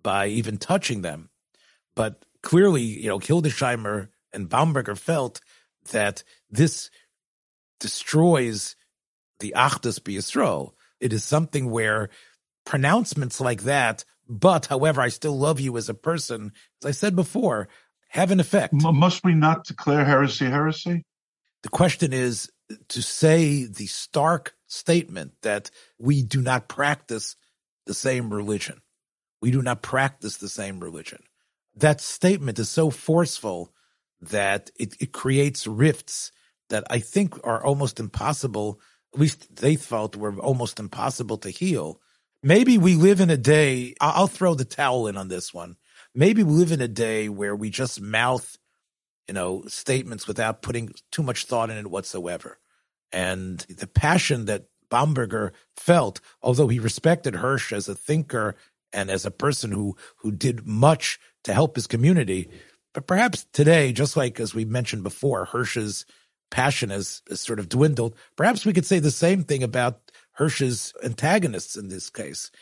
[0.00, 1.28] by even touching them.
[1.96, 5.40] But clearly, you know, Hildesheimer and Bamberger felt
[5.90, 6.88] that this
[7.80, 8.76] destroys
[9.40, 10.74] the Achdus B'Yisrael.
[11.02, 12.08] It is something where
[12.64, 17.16] pronouncements like that, but however, I still love you as a person, as I said
[17.16, 17.68] before,
[18.10, 18.74] have an effect.
[18.74, 21.04] M- must we not declare heresy heresy?
[21.64, 22.50] The question is
[22.88, 27.36] to say the stark statement that we do not practice
[27.86, 28.80] the same religion.
[29.40, 31.24] We do not practice the same religion.
[31.74, 33.72] That statement is so forceful
[34.20, 36.30] that it, it creates rifts
[36.68, 38.80] that I think are almost impossible.
[39.14, 42.00] At least they felt were almost impossible to heal.
[42.42, 45.76] Maybe we live in a day, I'll throw the towel in on this one.
[46.14, 48.56] Maybe we live in a day where we just mouth,
[49.28, 52.58] you know, statements without putting too much thought in it whatsoever.
[53.12, 58.56] And the passion that Bamberger felt, although he respected Hirsch as a thinker
[58.92, 62.50] and as a person who who did much to help his community,
[62.92, 66.04] but perhaps today, just like as we mentioned before, Hirsch's
[66.52, 68.14] passion has, has sort of dwindled.
[68.36, 72.52] Perhaps we could say the same thing about Hirsch's antagonists in this case.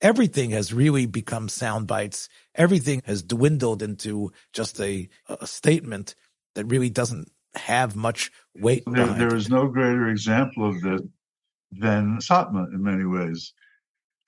[0.00, 2.28] Everything has really become sound bites.
[2.56, 6.16] Everything has dwindled into just a, a statement
[6.54, 8.82] that really doesn't have much weight.
[8.86, 11.08] There, there is no greater example of that
[11.70, 13.52] than Satmar in many ways.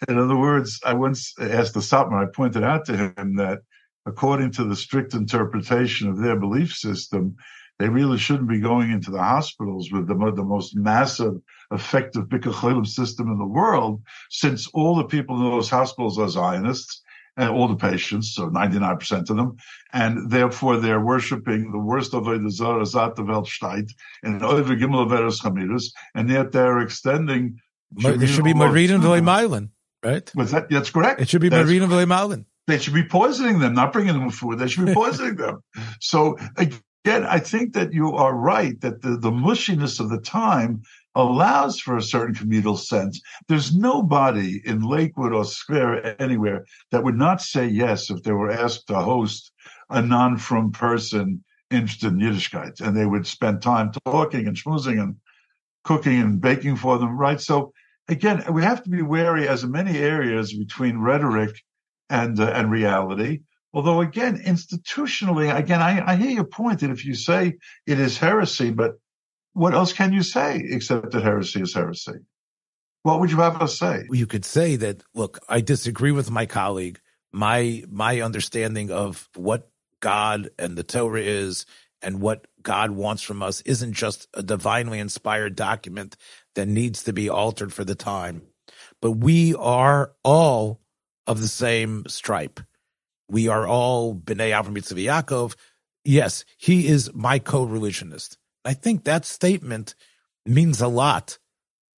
[0.09, 3.61] In other words, I once asked the Satmar, I pointed out to him that
[4.05, 7.37] according to the strict interpretation of their belief system,
[7.79, 11.35] they really shouldn't be going into the hospitals with the, the most massive,
[11.71, 17.03] effective Bikkur system in the world, since all the people in those hospitals are Zionists
[17.37, 19.57] and all the patients, so 99% of them,
[19.93, 25.09] and therefore they're worshiping the worst of the Zat the Welt steht in over Gimel
[25.09, 27.61] Veres Chamirus, and yet they're extending.
[27.93, 29.69] There should be Marina V'Leimalin,
[30.03, 30.31] right?
[30.35, 31.21] Was that, that's correct.
[31.21, 32.47] It should be Marina V'Leimalin.
[32.67, 34.59] They should be poisoning them, not bringing them food.
[34.59, 35.63] They should be poisoning them.
[36.01, 40.83] So again, I think that you are right that the, the mushiness of the time
[41.15, 43.21] allows for a certain communal sense.
[43.49, 48.51] There's nobody in Lakewood or Square anywhere that would not say yes if they were
[48.51, 49.53] asked to host
[49.89, 55.17] a non-from person interested in Yiddishkeit, and they would spend time talking and schmoozing and
[55.85, 57.41] cooking and baking for them, right?
[57.41, 57.73] So
[58.09, 61.63] again, we have to be wary, as in many areas, between rhetoric
[62.11, 63.41] and uh, and reality.
[63.77, 68.17] Although again, institutionally, again, I, I hear your point that if you say it is
[68.17, 68.93] heresy, but
[69.53, 72.21] what else can you say except that heresy is heresy?
[73.03, 74.05] What would you have us say?
[74.11, 76.99] You could say that, look, I disagree with my colleague.
[77.33, 79.69] My my understanding of what
[80.01, 81.67] God and the Torah is
[82.01, 86.17] and what God wants from us isn't just a divinely inspired document
[86.55, 88.41] that needs to be altered for the time.
[89.03, 90.81] But we are all
[91.27, 92.61] of the same stripe.
[93.29, 95.57] We are all B'nai Avram Yitzchak Yaakov.
[96.05, 98.39] Yes, he is my co-religionist.
[98.65, 99.95] I think that statement
[100.45, 101.39] means a lot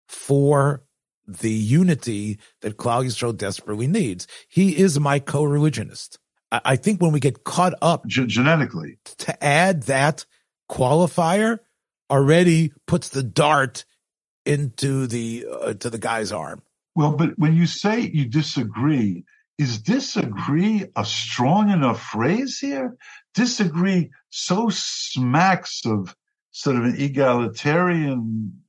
[0.06, 0.82] for
[1.26, 4.26] the unity that Klal Yisrael desperately needs.
[4.48, 6.18] He is my co-religionist.
[6.50, 10.24] I, I think when we get caught up G- genetically to add that
[10.70, 11.58] qualifier
[12.10, 13.84] already puts the dart
[14.46, 16.62] into the uh, to the guy's arm.
[16.96, 19.24] Well, but when you say you disagree,
[19.58, 22.96] is disagree a strong enough phrase here?
[23.34, 26.14] Disagree so smacks of
[26.52, 28.62] sort of an egalitarian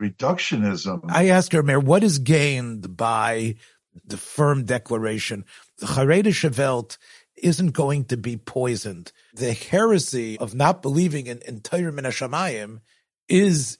[0.00, 1.00] reductionism.
[1.08, 3.56] I ask her, Meir, what is gained by
[4.04, 5.44] the firm declaration?
[5.78, 6.96] The Haredische Welt
[7.36, 9.12] isn't going to be poisoned.
[9.34, 12.80] The heresy of not believing in, in Torah Min
[13.28, 13.78] is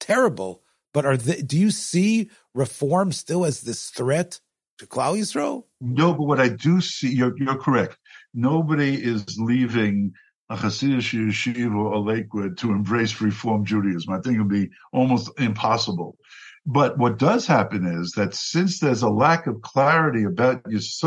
[0.00, 0.62] terrible.
[0.92, 4.40] But are they, do you see reform still as this threat
[4.78, 5.64] to Klal Yisrael?
[5.80, 7.96] No, but what I do see, you're, you're correct.
[8.32, 10.12] Nobody is leaving
[10.50, 14.12] a Hasidic yeshiva or Lakewood to embrace Reform Judaism.
[14.12, 16.16] I think it would be almost impossible.
[16.66, 21.02] But what does happen is that since there's a lack of clarity about this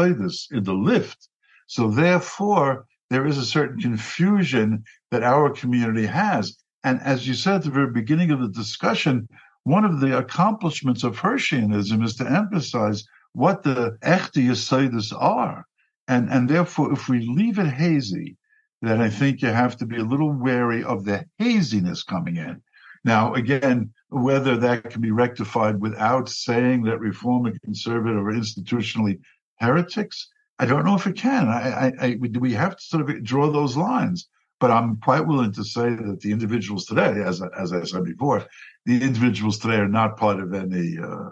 [0.51, 1.30] in the lift,
[1.68, 6.57] so therefore there is a certain confusion that our community has.
[6.84, 9.28] And as you said at the very beginning of the discussion,
[9.63, 13.03] one of the accomplishments of Hirschianism is to emphasize
[13.38, 15.63] what the echte Yesodis are.
[16.07, 18.35] And, and therefore, if we leave it hazy,
[18.81, 22.63] then I think you have to be a little wary of the haziness coming in.
[23.05, 29.19] Now, again, whether that can be rectified without saying that reform and conservative are institutionally
[29.59, 31.47] heretics, I don't know if it can.
[31.47, 34.27] I, I, I, we have to sort of draw those lines.
[34.59, 38.43] But I'm quite willing to say that the individuals today, as as I said before,
[38.88, 41.29] the individuals today are not part of any uh,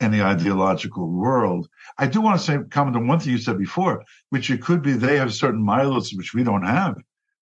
[0.00, 1.68] any ideological world.
[1.98, 4.82] I do want to say, comment on one thing you said before, which it could
[4.82, 6.96] be they have certain mileage which we don't have.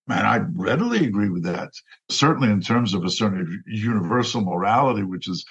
[0.07, 1.69] Man, I readily agree with that.
[2.09, 5.45] Certainly in terms of a certain universal morality, which is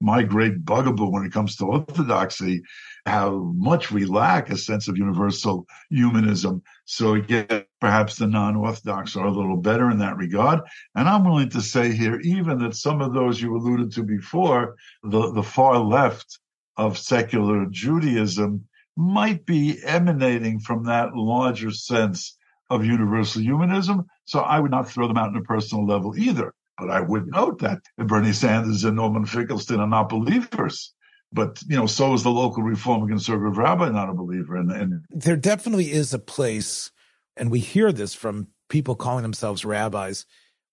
[0.00, 2.62] my great bugaboo when it comes to orthodoxy,
[3.06, 6.62] how much we lack a sense of universal humanism.
[6.90, 10.60] So again, perhaps the non-orthodox are a little better in that regard.
[10.94, 14.74] And I'm willing to say here, even that some of those you alluded to before,
[15.02, 16.38] the, the far left
[16.78, 18.64] of secular Judaism
[18.96, 22.38] might be emanating from that larger sense
[22.70, 24.06] of universal humanism.
[24.24, 26.54] So I would not throw them out on a personal level either.
[26.78, 30.94] But I would note that Bernie Sanders and Norman Finkelstein are not believers.
[31.32, 34.56] But you know, so is the local Reform Conservative rabbi not a believer.
[34.56, 36.90] And, and there definitely is a place,
[37.36, 40.24] and we hear this from people calling themselves rabbis,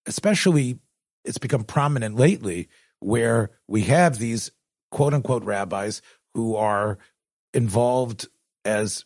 [0.05, 0.79] especially
[1.23, 4.51] it's become prominent lately, where we have these
[4.91, 6.01] quote unquote rabbis
[6.33, 6.97] who are
[7.53, 8.27] involved
[8.63, 9.05] as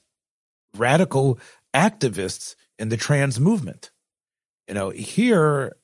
[0.77, 1.39] radical
[1.73, 3.91] activists in the trans movement.
[4.67, 5.75] You know, here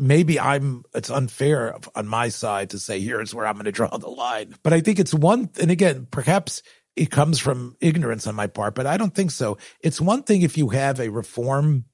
[0.00, 3.96] maybe I'm it's unfair on my side to say here's where I'm going to draw
[3.96, 4.54] the line.
[4.62, 6.62] But I think it's one and again, perhaps
[6.96, 9.56] it comes from ignorance on my part, but I don't think so.
[9.80, 11.84] It's one thing if you have a reform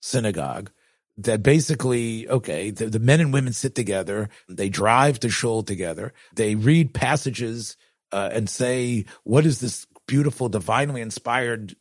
[0.00, 0.70] synagogue
[1.18, 6.12] that basically, okay, the, the men and women sit together, they drive to shul together,
[6.34, 7.76] they read passages
[8.10, 11.76] uh, and say, what is this beautiful, divinely inspired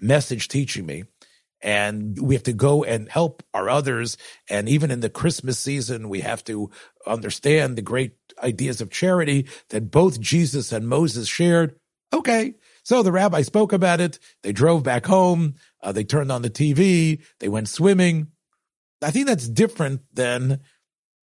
[0.00, 1.04] message teaching me?
[1.62, 4.16] And we have to go and help our others.
[4.48, 6.70] And even in the Christmas season, we have to
[7.06, 11.76] understand the great ideas of charity that both Jesus and Moses shared.
[12.12, 12.54] Okay.
[12.84, 14.18] So the rabbi spoke about it.
[14.42, 15.54] They drove back home.
[15.82, 17.22] Uh, they turned on the TV.
[17.38, 18.28] They went swimming.
[19.00, 20.60] I think that's different than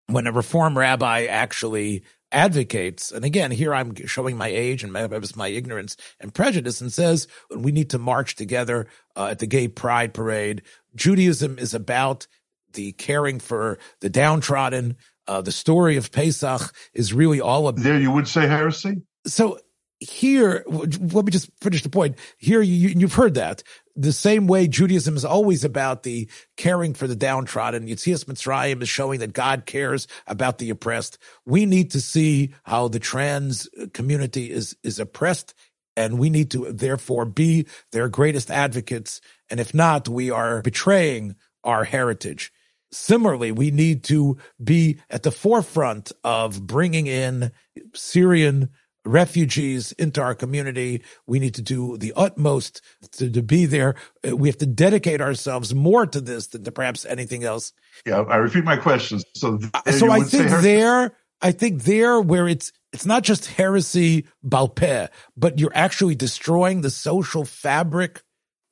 [0.06, 5.08] when a reform rabbi actually advocates, and again, here I'm showing my age and my,
[5.36, 9.68] my ignorance and prejudice, and says we need to march together uh, at the gay
[9.68, 10.62] pride parade.
[10.94, 12.26] Judaism is about
[12.72, 14.96] the caring for the downtrodden.
[15.26, 17.82] Uh, the story of Pesach is really all about.
[17.82, 19.02] There, you would say heresy.
[19.26, 19.58] So
[20.00, 22.18] here, let me just finish the point.
[22.38, 23.62] Here, you, you've heard that
[23.98, 27.88] the same way Judaism is always about the caring for the downtrodden.
[27.88, 31.18] Yetzias Mitzrayim is showing that God cares about the oppressed.
[31.44, 35.54] We need to see how the trans community is, is oppressed
[35.96, 39.20] and we need to therefore be their greatest advocates.
[39.50, 41.34] And if not, we are betraying
[41.64, 42.52] our heritage.
[42.92, 47.50] Similarly, we need to be at the forefront of bringing in
[47.94, 48.70] Syrian
[49.04, 51.02] refugees into our community.
[51.26, 52.80] We need to do the utmost
[53.12, 53.94] to, to be there.
[54.26, 57.72] Uh, we have to dedicate ourselves more to this than to perhaps anything else.
[58.06, 59.20] Yeah, I repeat my question.
[59.34, 64.26] So, uh, so I think there, I think there where it's it's not just heresy
[64.44, 68.22] balpeh, but you're actually destroying the social fabric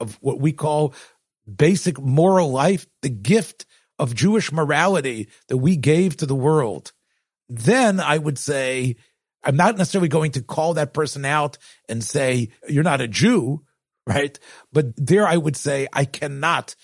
[0.01, 0.95] of what we call
[1.47, 3.67] basic moral life, the gift
[3.99, 6.93] of Jewish morality that we gave to the world.
[7.49, 8.97] Then I would say
[9.47, 11.57] I'm not necessarily going to call that person out
[11.89, 13.63] and say, you're not a Jew,
[14.07, 14.37] right?
[14.73, 16.75] But there I would say, I cannot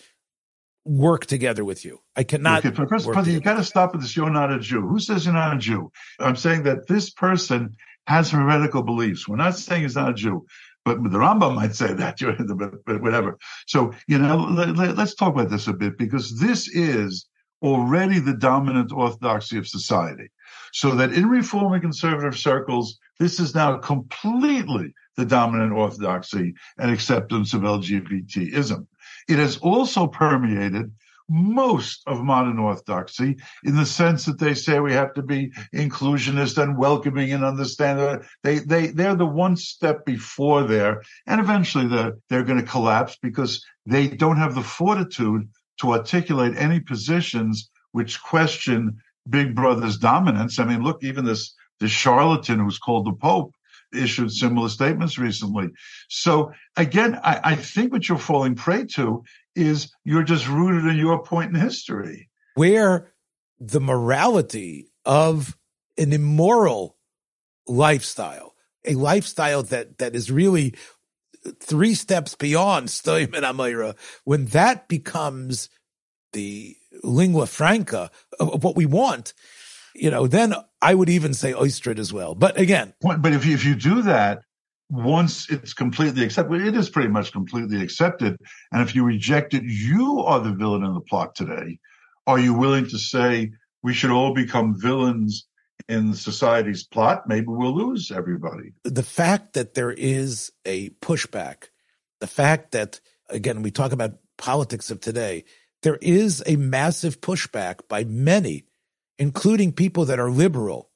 [0.85, 1.99] work together with you.
[2.15, 2.65] I cannot.
[2.65, 4.17] Okay, first, first you got to stop with this.
[4.17, 4.87] You're not a Jew.
[4.87, 5.91] Who says you're not a Jew?
[6.21, 9.29] I'm saying that this person has heretical beliefs.
[9.29, 10.47] We're not saying he's not a Jew,
[10.85, 12.19] but the Rambam might say that,
[12.87, 13.39] but whatever.
[13.67, 17.27] So, you know, let, us talk about this a bit because this is
[17.63, 20.31] already the dominant orthodoxy of society.
[20.73, 26.91] So that in reform and conservative circles, this is now completely the dominant orthodoxy and
[26.91, 28.87] acceptance of LGBTism.
[29.29, 30.91] It has also permeated
[31.29, 36.61] most of modern orthodoxy in the sense that they say we have to be inclusionist
[36.61, 42.15] and welcoming and understand they they they're the one step before there and eventually they're
[42.29, 45.49] they're going to collapse because they don't have the fortitude
[45.81, 48.99] to articulate any positions which question
[49.29, 50.59] Big Brother's dominance.
[50.59, 53.55] I mean, look, even this this charlatan who's called the Pope
[53.93, 55.71] issued similar statements recently.
[56.09, 60.97] So again, I, I think what you're falling prey to is you're just rooted in
[60.97, 62.31] your point in history.
[62.55, 63.13] Where
[63.61, 65.57] the morality of
[65.99, 66.97] an immoral
[67.67, 68.55] lifestyle,
[68.85, 70.75] a lifestyle that that is really
[71.61, 75.69] three steps beyond Stoim Amira, when that becomes
[76.33, 79.35] the lingua franca of, what we want,
[79.95, 82.35] you know, then I would even say Austritt as well.
[82.35, 84.43] But again, but if you, if you do that,
[84.91, 88.37] once it's completely accepted, it is pretty much completely accepted.
[88.73, 91.79] And if you reject it, you are the villain in the plot today.
[92.27, 95.47] Are you willing to say we should all become villains
[95.89, 98.73] in society's plot, maybe we'll lose everybody.
[98.85, 101.69] The fact that there is a pushback,
[102.21, 105.45] the fact that, again, we talk about politics of today,
[105.83, 108.65] there is a massive pushback by many,
[109.19, 110.91] including people that are liberal,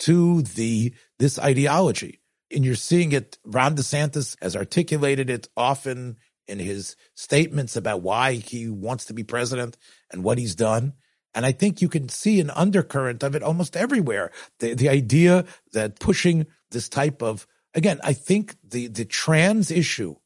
[0.00, 2.20] to the this ideology.
[2.54, 6.16] And you're seeing it, Ron DeSantis has articulated it often
[6.46, 9.76] in his statements about why he wants to be president
[10.10, 10.94] and what he's done.
[11.34, 14.30] And I think you can see an undercurrent of it almost everywhere.
[14.60, 20.16] The, the idea that pushing this type of, again, I think the, the trans issue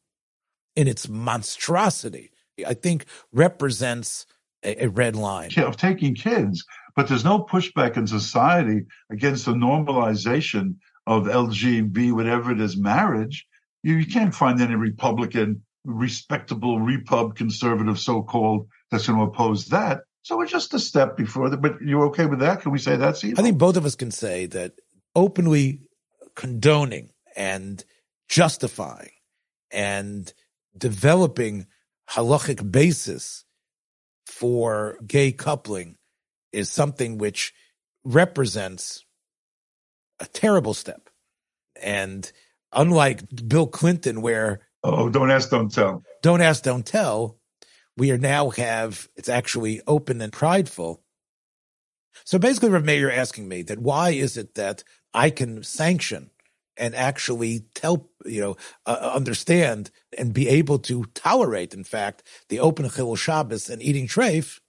[0.76, 2.32] in its monstrosity,
[2.66, 4.26] I think represents
[4.62, 5.50] a, a red line.
[5.57, 10.76] Of taking kids, but there's no pushback in society against the normalization
[11.07, 13.46] of LGB, whatever it is, marriage.
[13.82, 20.03] You, you can't find any Republican, respectable repub conservative so-called that's going to oppose that.
[20.22, 21.61] So we're just a step before that.
[21.61, 22.61] But you're okay with that?
[22.61, 23.40] Can we say that's evil?
[23.40, 24.74] I think both of us can say that
[25.16, 25.80] openly
[26.36, 27.84] condoning and
[28.28, 29.11] justifying
[29.72, 30.32] and
[30.76, 31.66] developing
[32.14, 33.44] halachic basis
[34.26, 35.96] for gay coupling
[36.52, 37.52] is something which
[38.04, 39.04] represents
[40.20, 41.08] a terrible step.
[41.80, 42.30] And
[42.72, 47.38] unlike Bill Clinton, where oh, don't ask, don't tell, don't ask, don't tell,
[47.96, 51.02] we are now have it's actually open and prideful.
[52.24, 54.84] So basically, Rav Meir, you're asking me that why is it that
[55.14, 56.30] I can sanction
[56.76, 58.56] and actually tell you know
[58.86, 63.82] uh, uh understand and be able to tolerate, in fact, the open chilul Shabbos and
[63.82, 64.60] eating treif,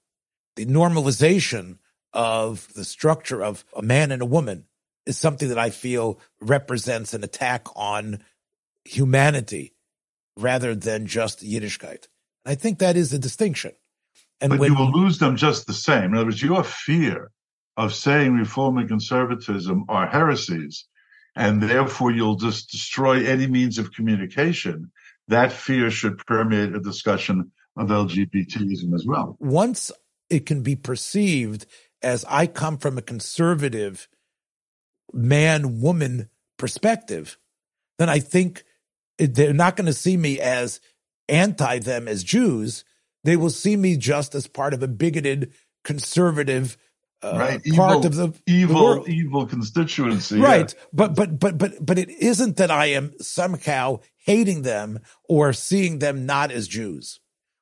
[0.56, 1.78] the normalization
[2.14, 4.66] of the structure of a man and a woman
[5.06, 8.24] is something that I feel represents an attack on
[8.86, 9.74] humanity
[10.38, 12.08] rather than just Yiddishkeit.
[12.46, 13.74] I think that is a distinction.
[14.42, 16.06] And but when, you will lose them just the same.
[16.06, 17.32] In other words, your fear
[17.78, 20.86] of saying reform and conservatism are heresies,
[21.36, 24.92] and therefore you'll just destroy any means of communication.
[25.28, 29.38] That fear should permeate a discussion of LGBTism as well.
[29.40, 29.92] Once
[30.30, 31.66] it can be perceived
[32.02, 34.08] as I come from a conservative
[35.12, 37.38] man woman perspective,
[37.98, 38.64] then I think
[39.18, 40.80] they're not going to see me as
[41.30, 42.84] anti them as Jews.
[43.24, 45.54] They will see me just as part of a bigoted
[45.84, 46.78] conservative
[47.24, 47.62] uh, right.
[47.76, 50.40] part of the evil, the evil constituency.
[50.40, 50.74] Right.
[50.74, 50.84] Yeah.
[50.92, 56.00] But, but, but, but, but it isn't that I am somehow hating them or seeing
[56.00, 57.20] them not as Jews.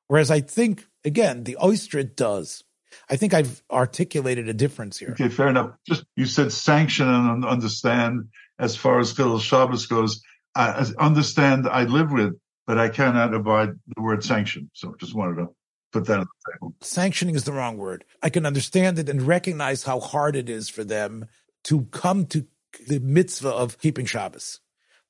[0.08, 2.64] Whereas I think, again, the Austritt does.
[3.08, 5.10] I think I've articulated a difference here.
[5.12, 5.72] Okay, fair enough.
[5.88, 10.22] Just you said sanction and understand as far as Chilul Shabbos goes.
[10.54, 12.34] I understand I live with,
[12.66, 14.70] but I cannot abide the word sanction.
[14.74, 15.48] So just wanted to
[15.92, 16.74] put that on the table.
[16.80, 18.04] Sanctioning is the wrong word.
[18.22, 21.26] I can understand it and recognize how hard it is for them
[21.64, 22.46] to come to
[22.88, 24.60] the mitzvah of keeping Shabbos.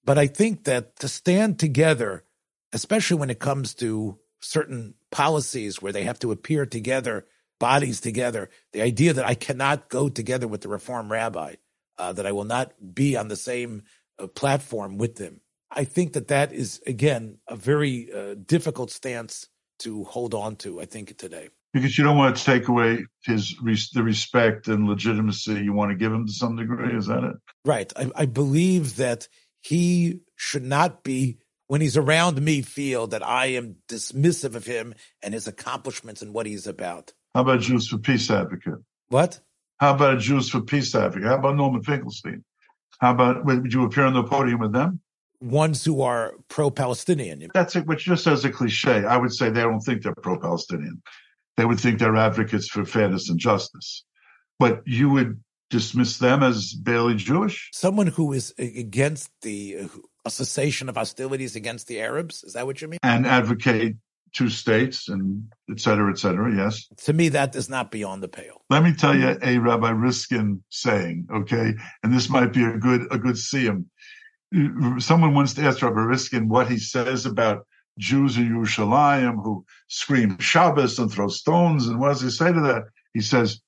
[0.04, 2.24] But I think that to stand together,
[2.72, 7.26] especially when it comes to certain policies where they have to appear together,
[7.60, 11.54] bodies together, the idea that I cannot go together with the Reform rabbi,
[11.98, 13.84] uh, that I will not be on the same
[14.18, 15.40] uh, platform with them.
[15.70, 19.48] I think that that is, again, a very uh, difficult stance
[19.82, 21.48] to hold on to, I think, today.
[21.72, 23.56] Because you don't want to take away his
[23.94, 26.94] the respect and legitimacy you want to give him to some degree.
[26.96, 27.36] Is that it?
[27.64, 27.92] Right.
[27.96, 29.28] I, I believe that
[29.60, 34.94] he should not be when he's around me feel that I am dismissive of him
[35.22, 37.14] and his accomplishments and what he's about.
[37.34, 38.80] How about Jews for Peace advocate?
[39.08, 39.40] What?
[39.78, 41.28] How about Jews for Peace advocate?
[41.28, 42.44] How about Norman Finkelstein?
[42.98, 45.00] How about would you appear on the podium with them?
[45.43, 47.49] Ones who are pro-Palestinian.
[47.53, 47.86] That's it.
[47.86, 51.03] Which just as a cliche, I would say they don't think they're pro-Palestinian.
[51.57, 54.05] They would think they're advocates for fairness and justice.
[54.59, 57.70] But you would dismiss them as barely Jewish?
[57.72, 59.88] Someone who is against the
[60.24, 62.45] a cessation of hostilities against the Arabs.
[62.45, 63.01] Is that what you mean?
[63.03, 63.97] And advocate
[64.32, 66.55] two states and et cetera, et cetera.
[66.55, 66.86] Yes.
[67.05, 68.62] To me, that is not beyond the pale.
[68.70, 73.09] Let me tell you a Rabbi Riskin saying, okay, and this might be a good,
[73.11, 73.86] a good siyum.
[74.98, 77.66] Someone wants to ask Rabbi Riskin what he says about
[77.98, 81.86] Jews in Yerushalayim who scream Shabbos and throw stones.
[81.86, 82.84] And what does he say to that?
[83.14, 83.61] He says,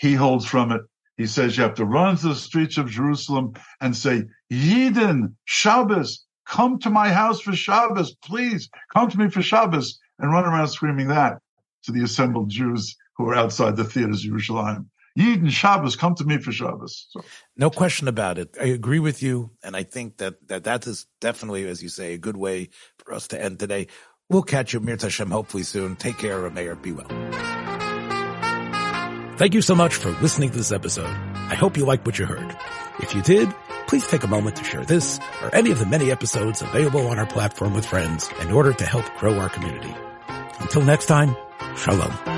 [0.00, 0.82] he holds from it
[1.16, 6.24] he says you have to run into the streets of Jerusalem and say, Yidden, Shabbos,
[6.46, 10.68] come to my house for Shabbos, please, come to me for Shabbos, and run around
[10.68, 11.38] screaming that
[11.84, 14.32] to the assembled Jews who are outside the theaters of
[15.16, 15.44] Jerusalem.
[15.44, 17.06] Yidden, Shabbos, come to me for Shabbos.
[17.10, 17.24] So.
[17.56, 18.56] No question about it.
[18.60, 22.14] I agree with you, and I think that, that that is definitely, as you say,
[22.14, 23.88] a good way for us to end today.
[24.28, 25.96] We'll catch you, Mir Tashem, hopefully soon.
[25.96, 26.74] Take care, Meir.
[26.74, 27.08] Be well.
[29.36, 31.06] Thank you so much for listening to this episode.
[31.06, 32.56] I hope you liked what you heard.
[33.00, 33.52] If you did,
[33.88, 37.18] please take a moment to share this or any of the many episodes available on
[37.18, 39.94] our platform with friends in order to help grow our community.
[40.60, 41.36] Until next time,
[41.76, 42.31] shalom.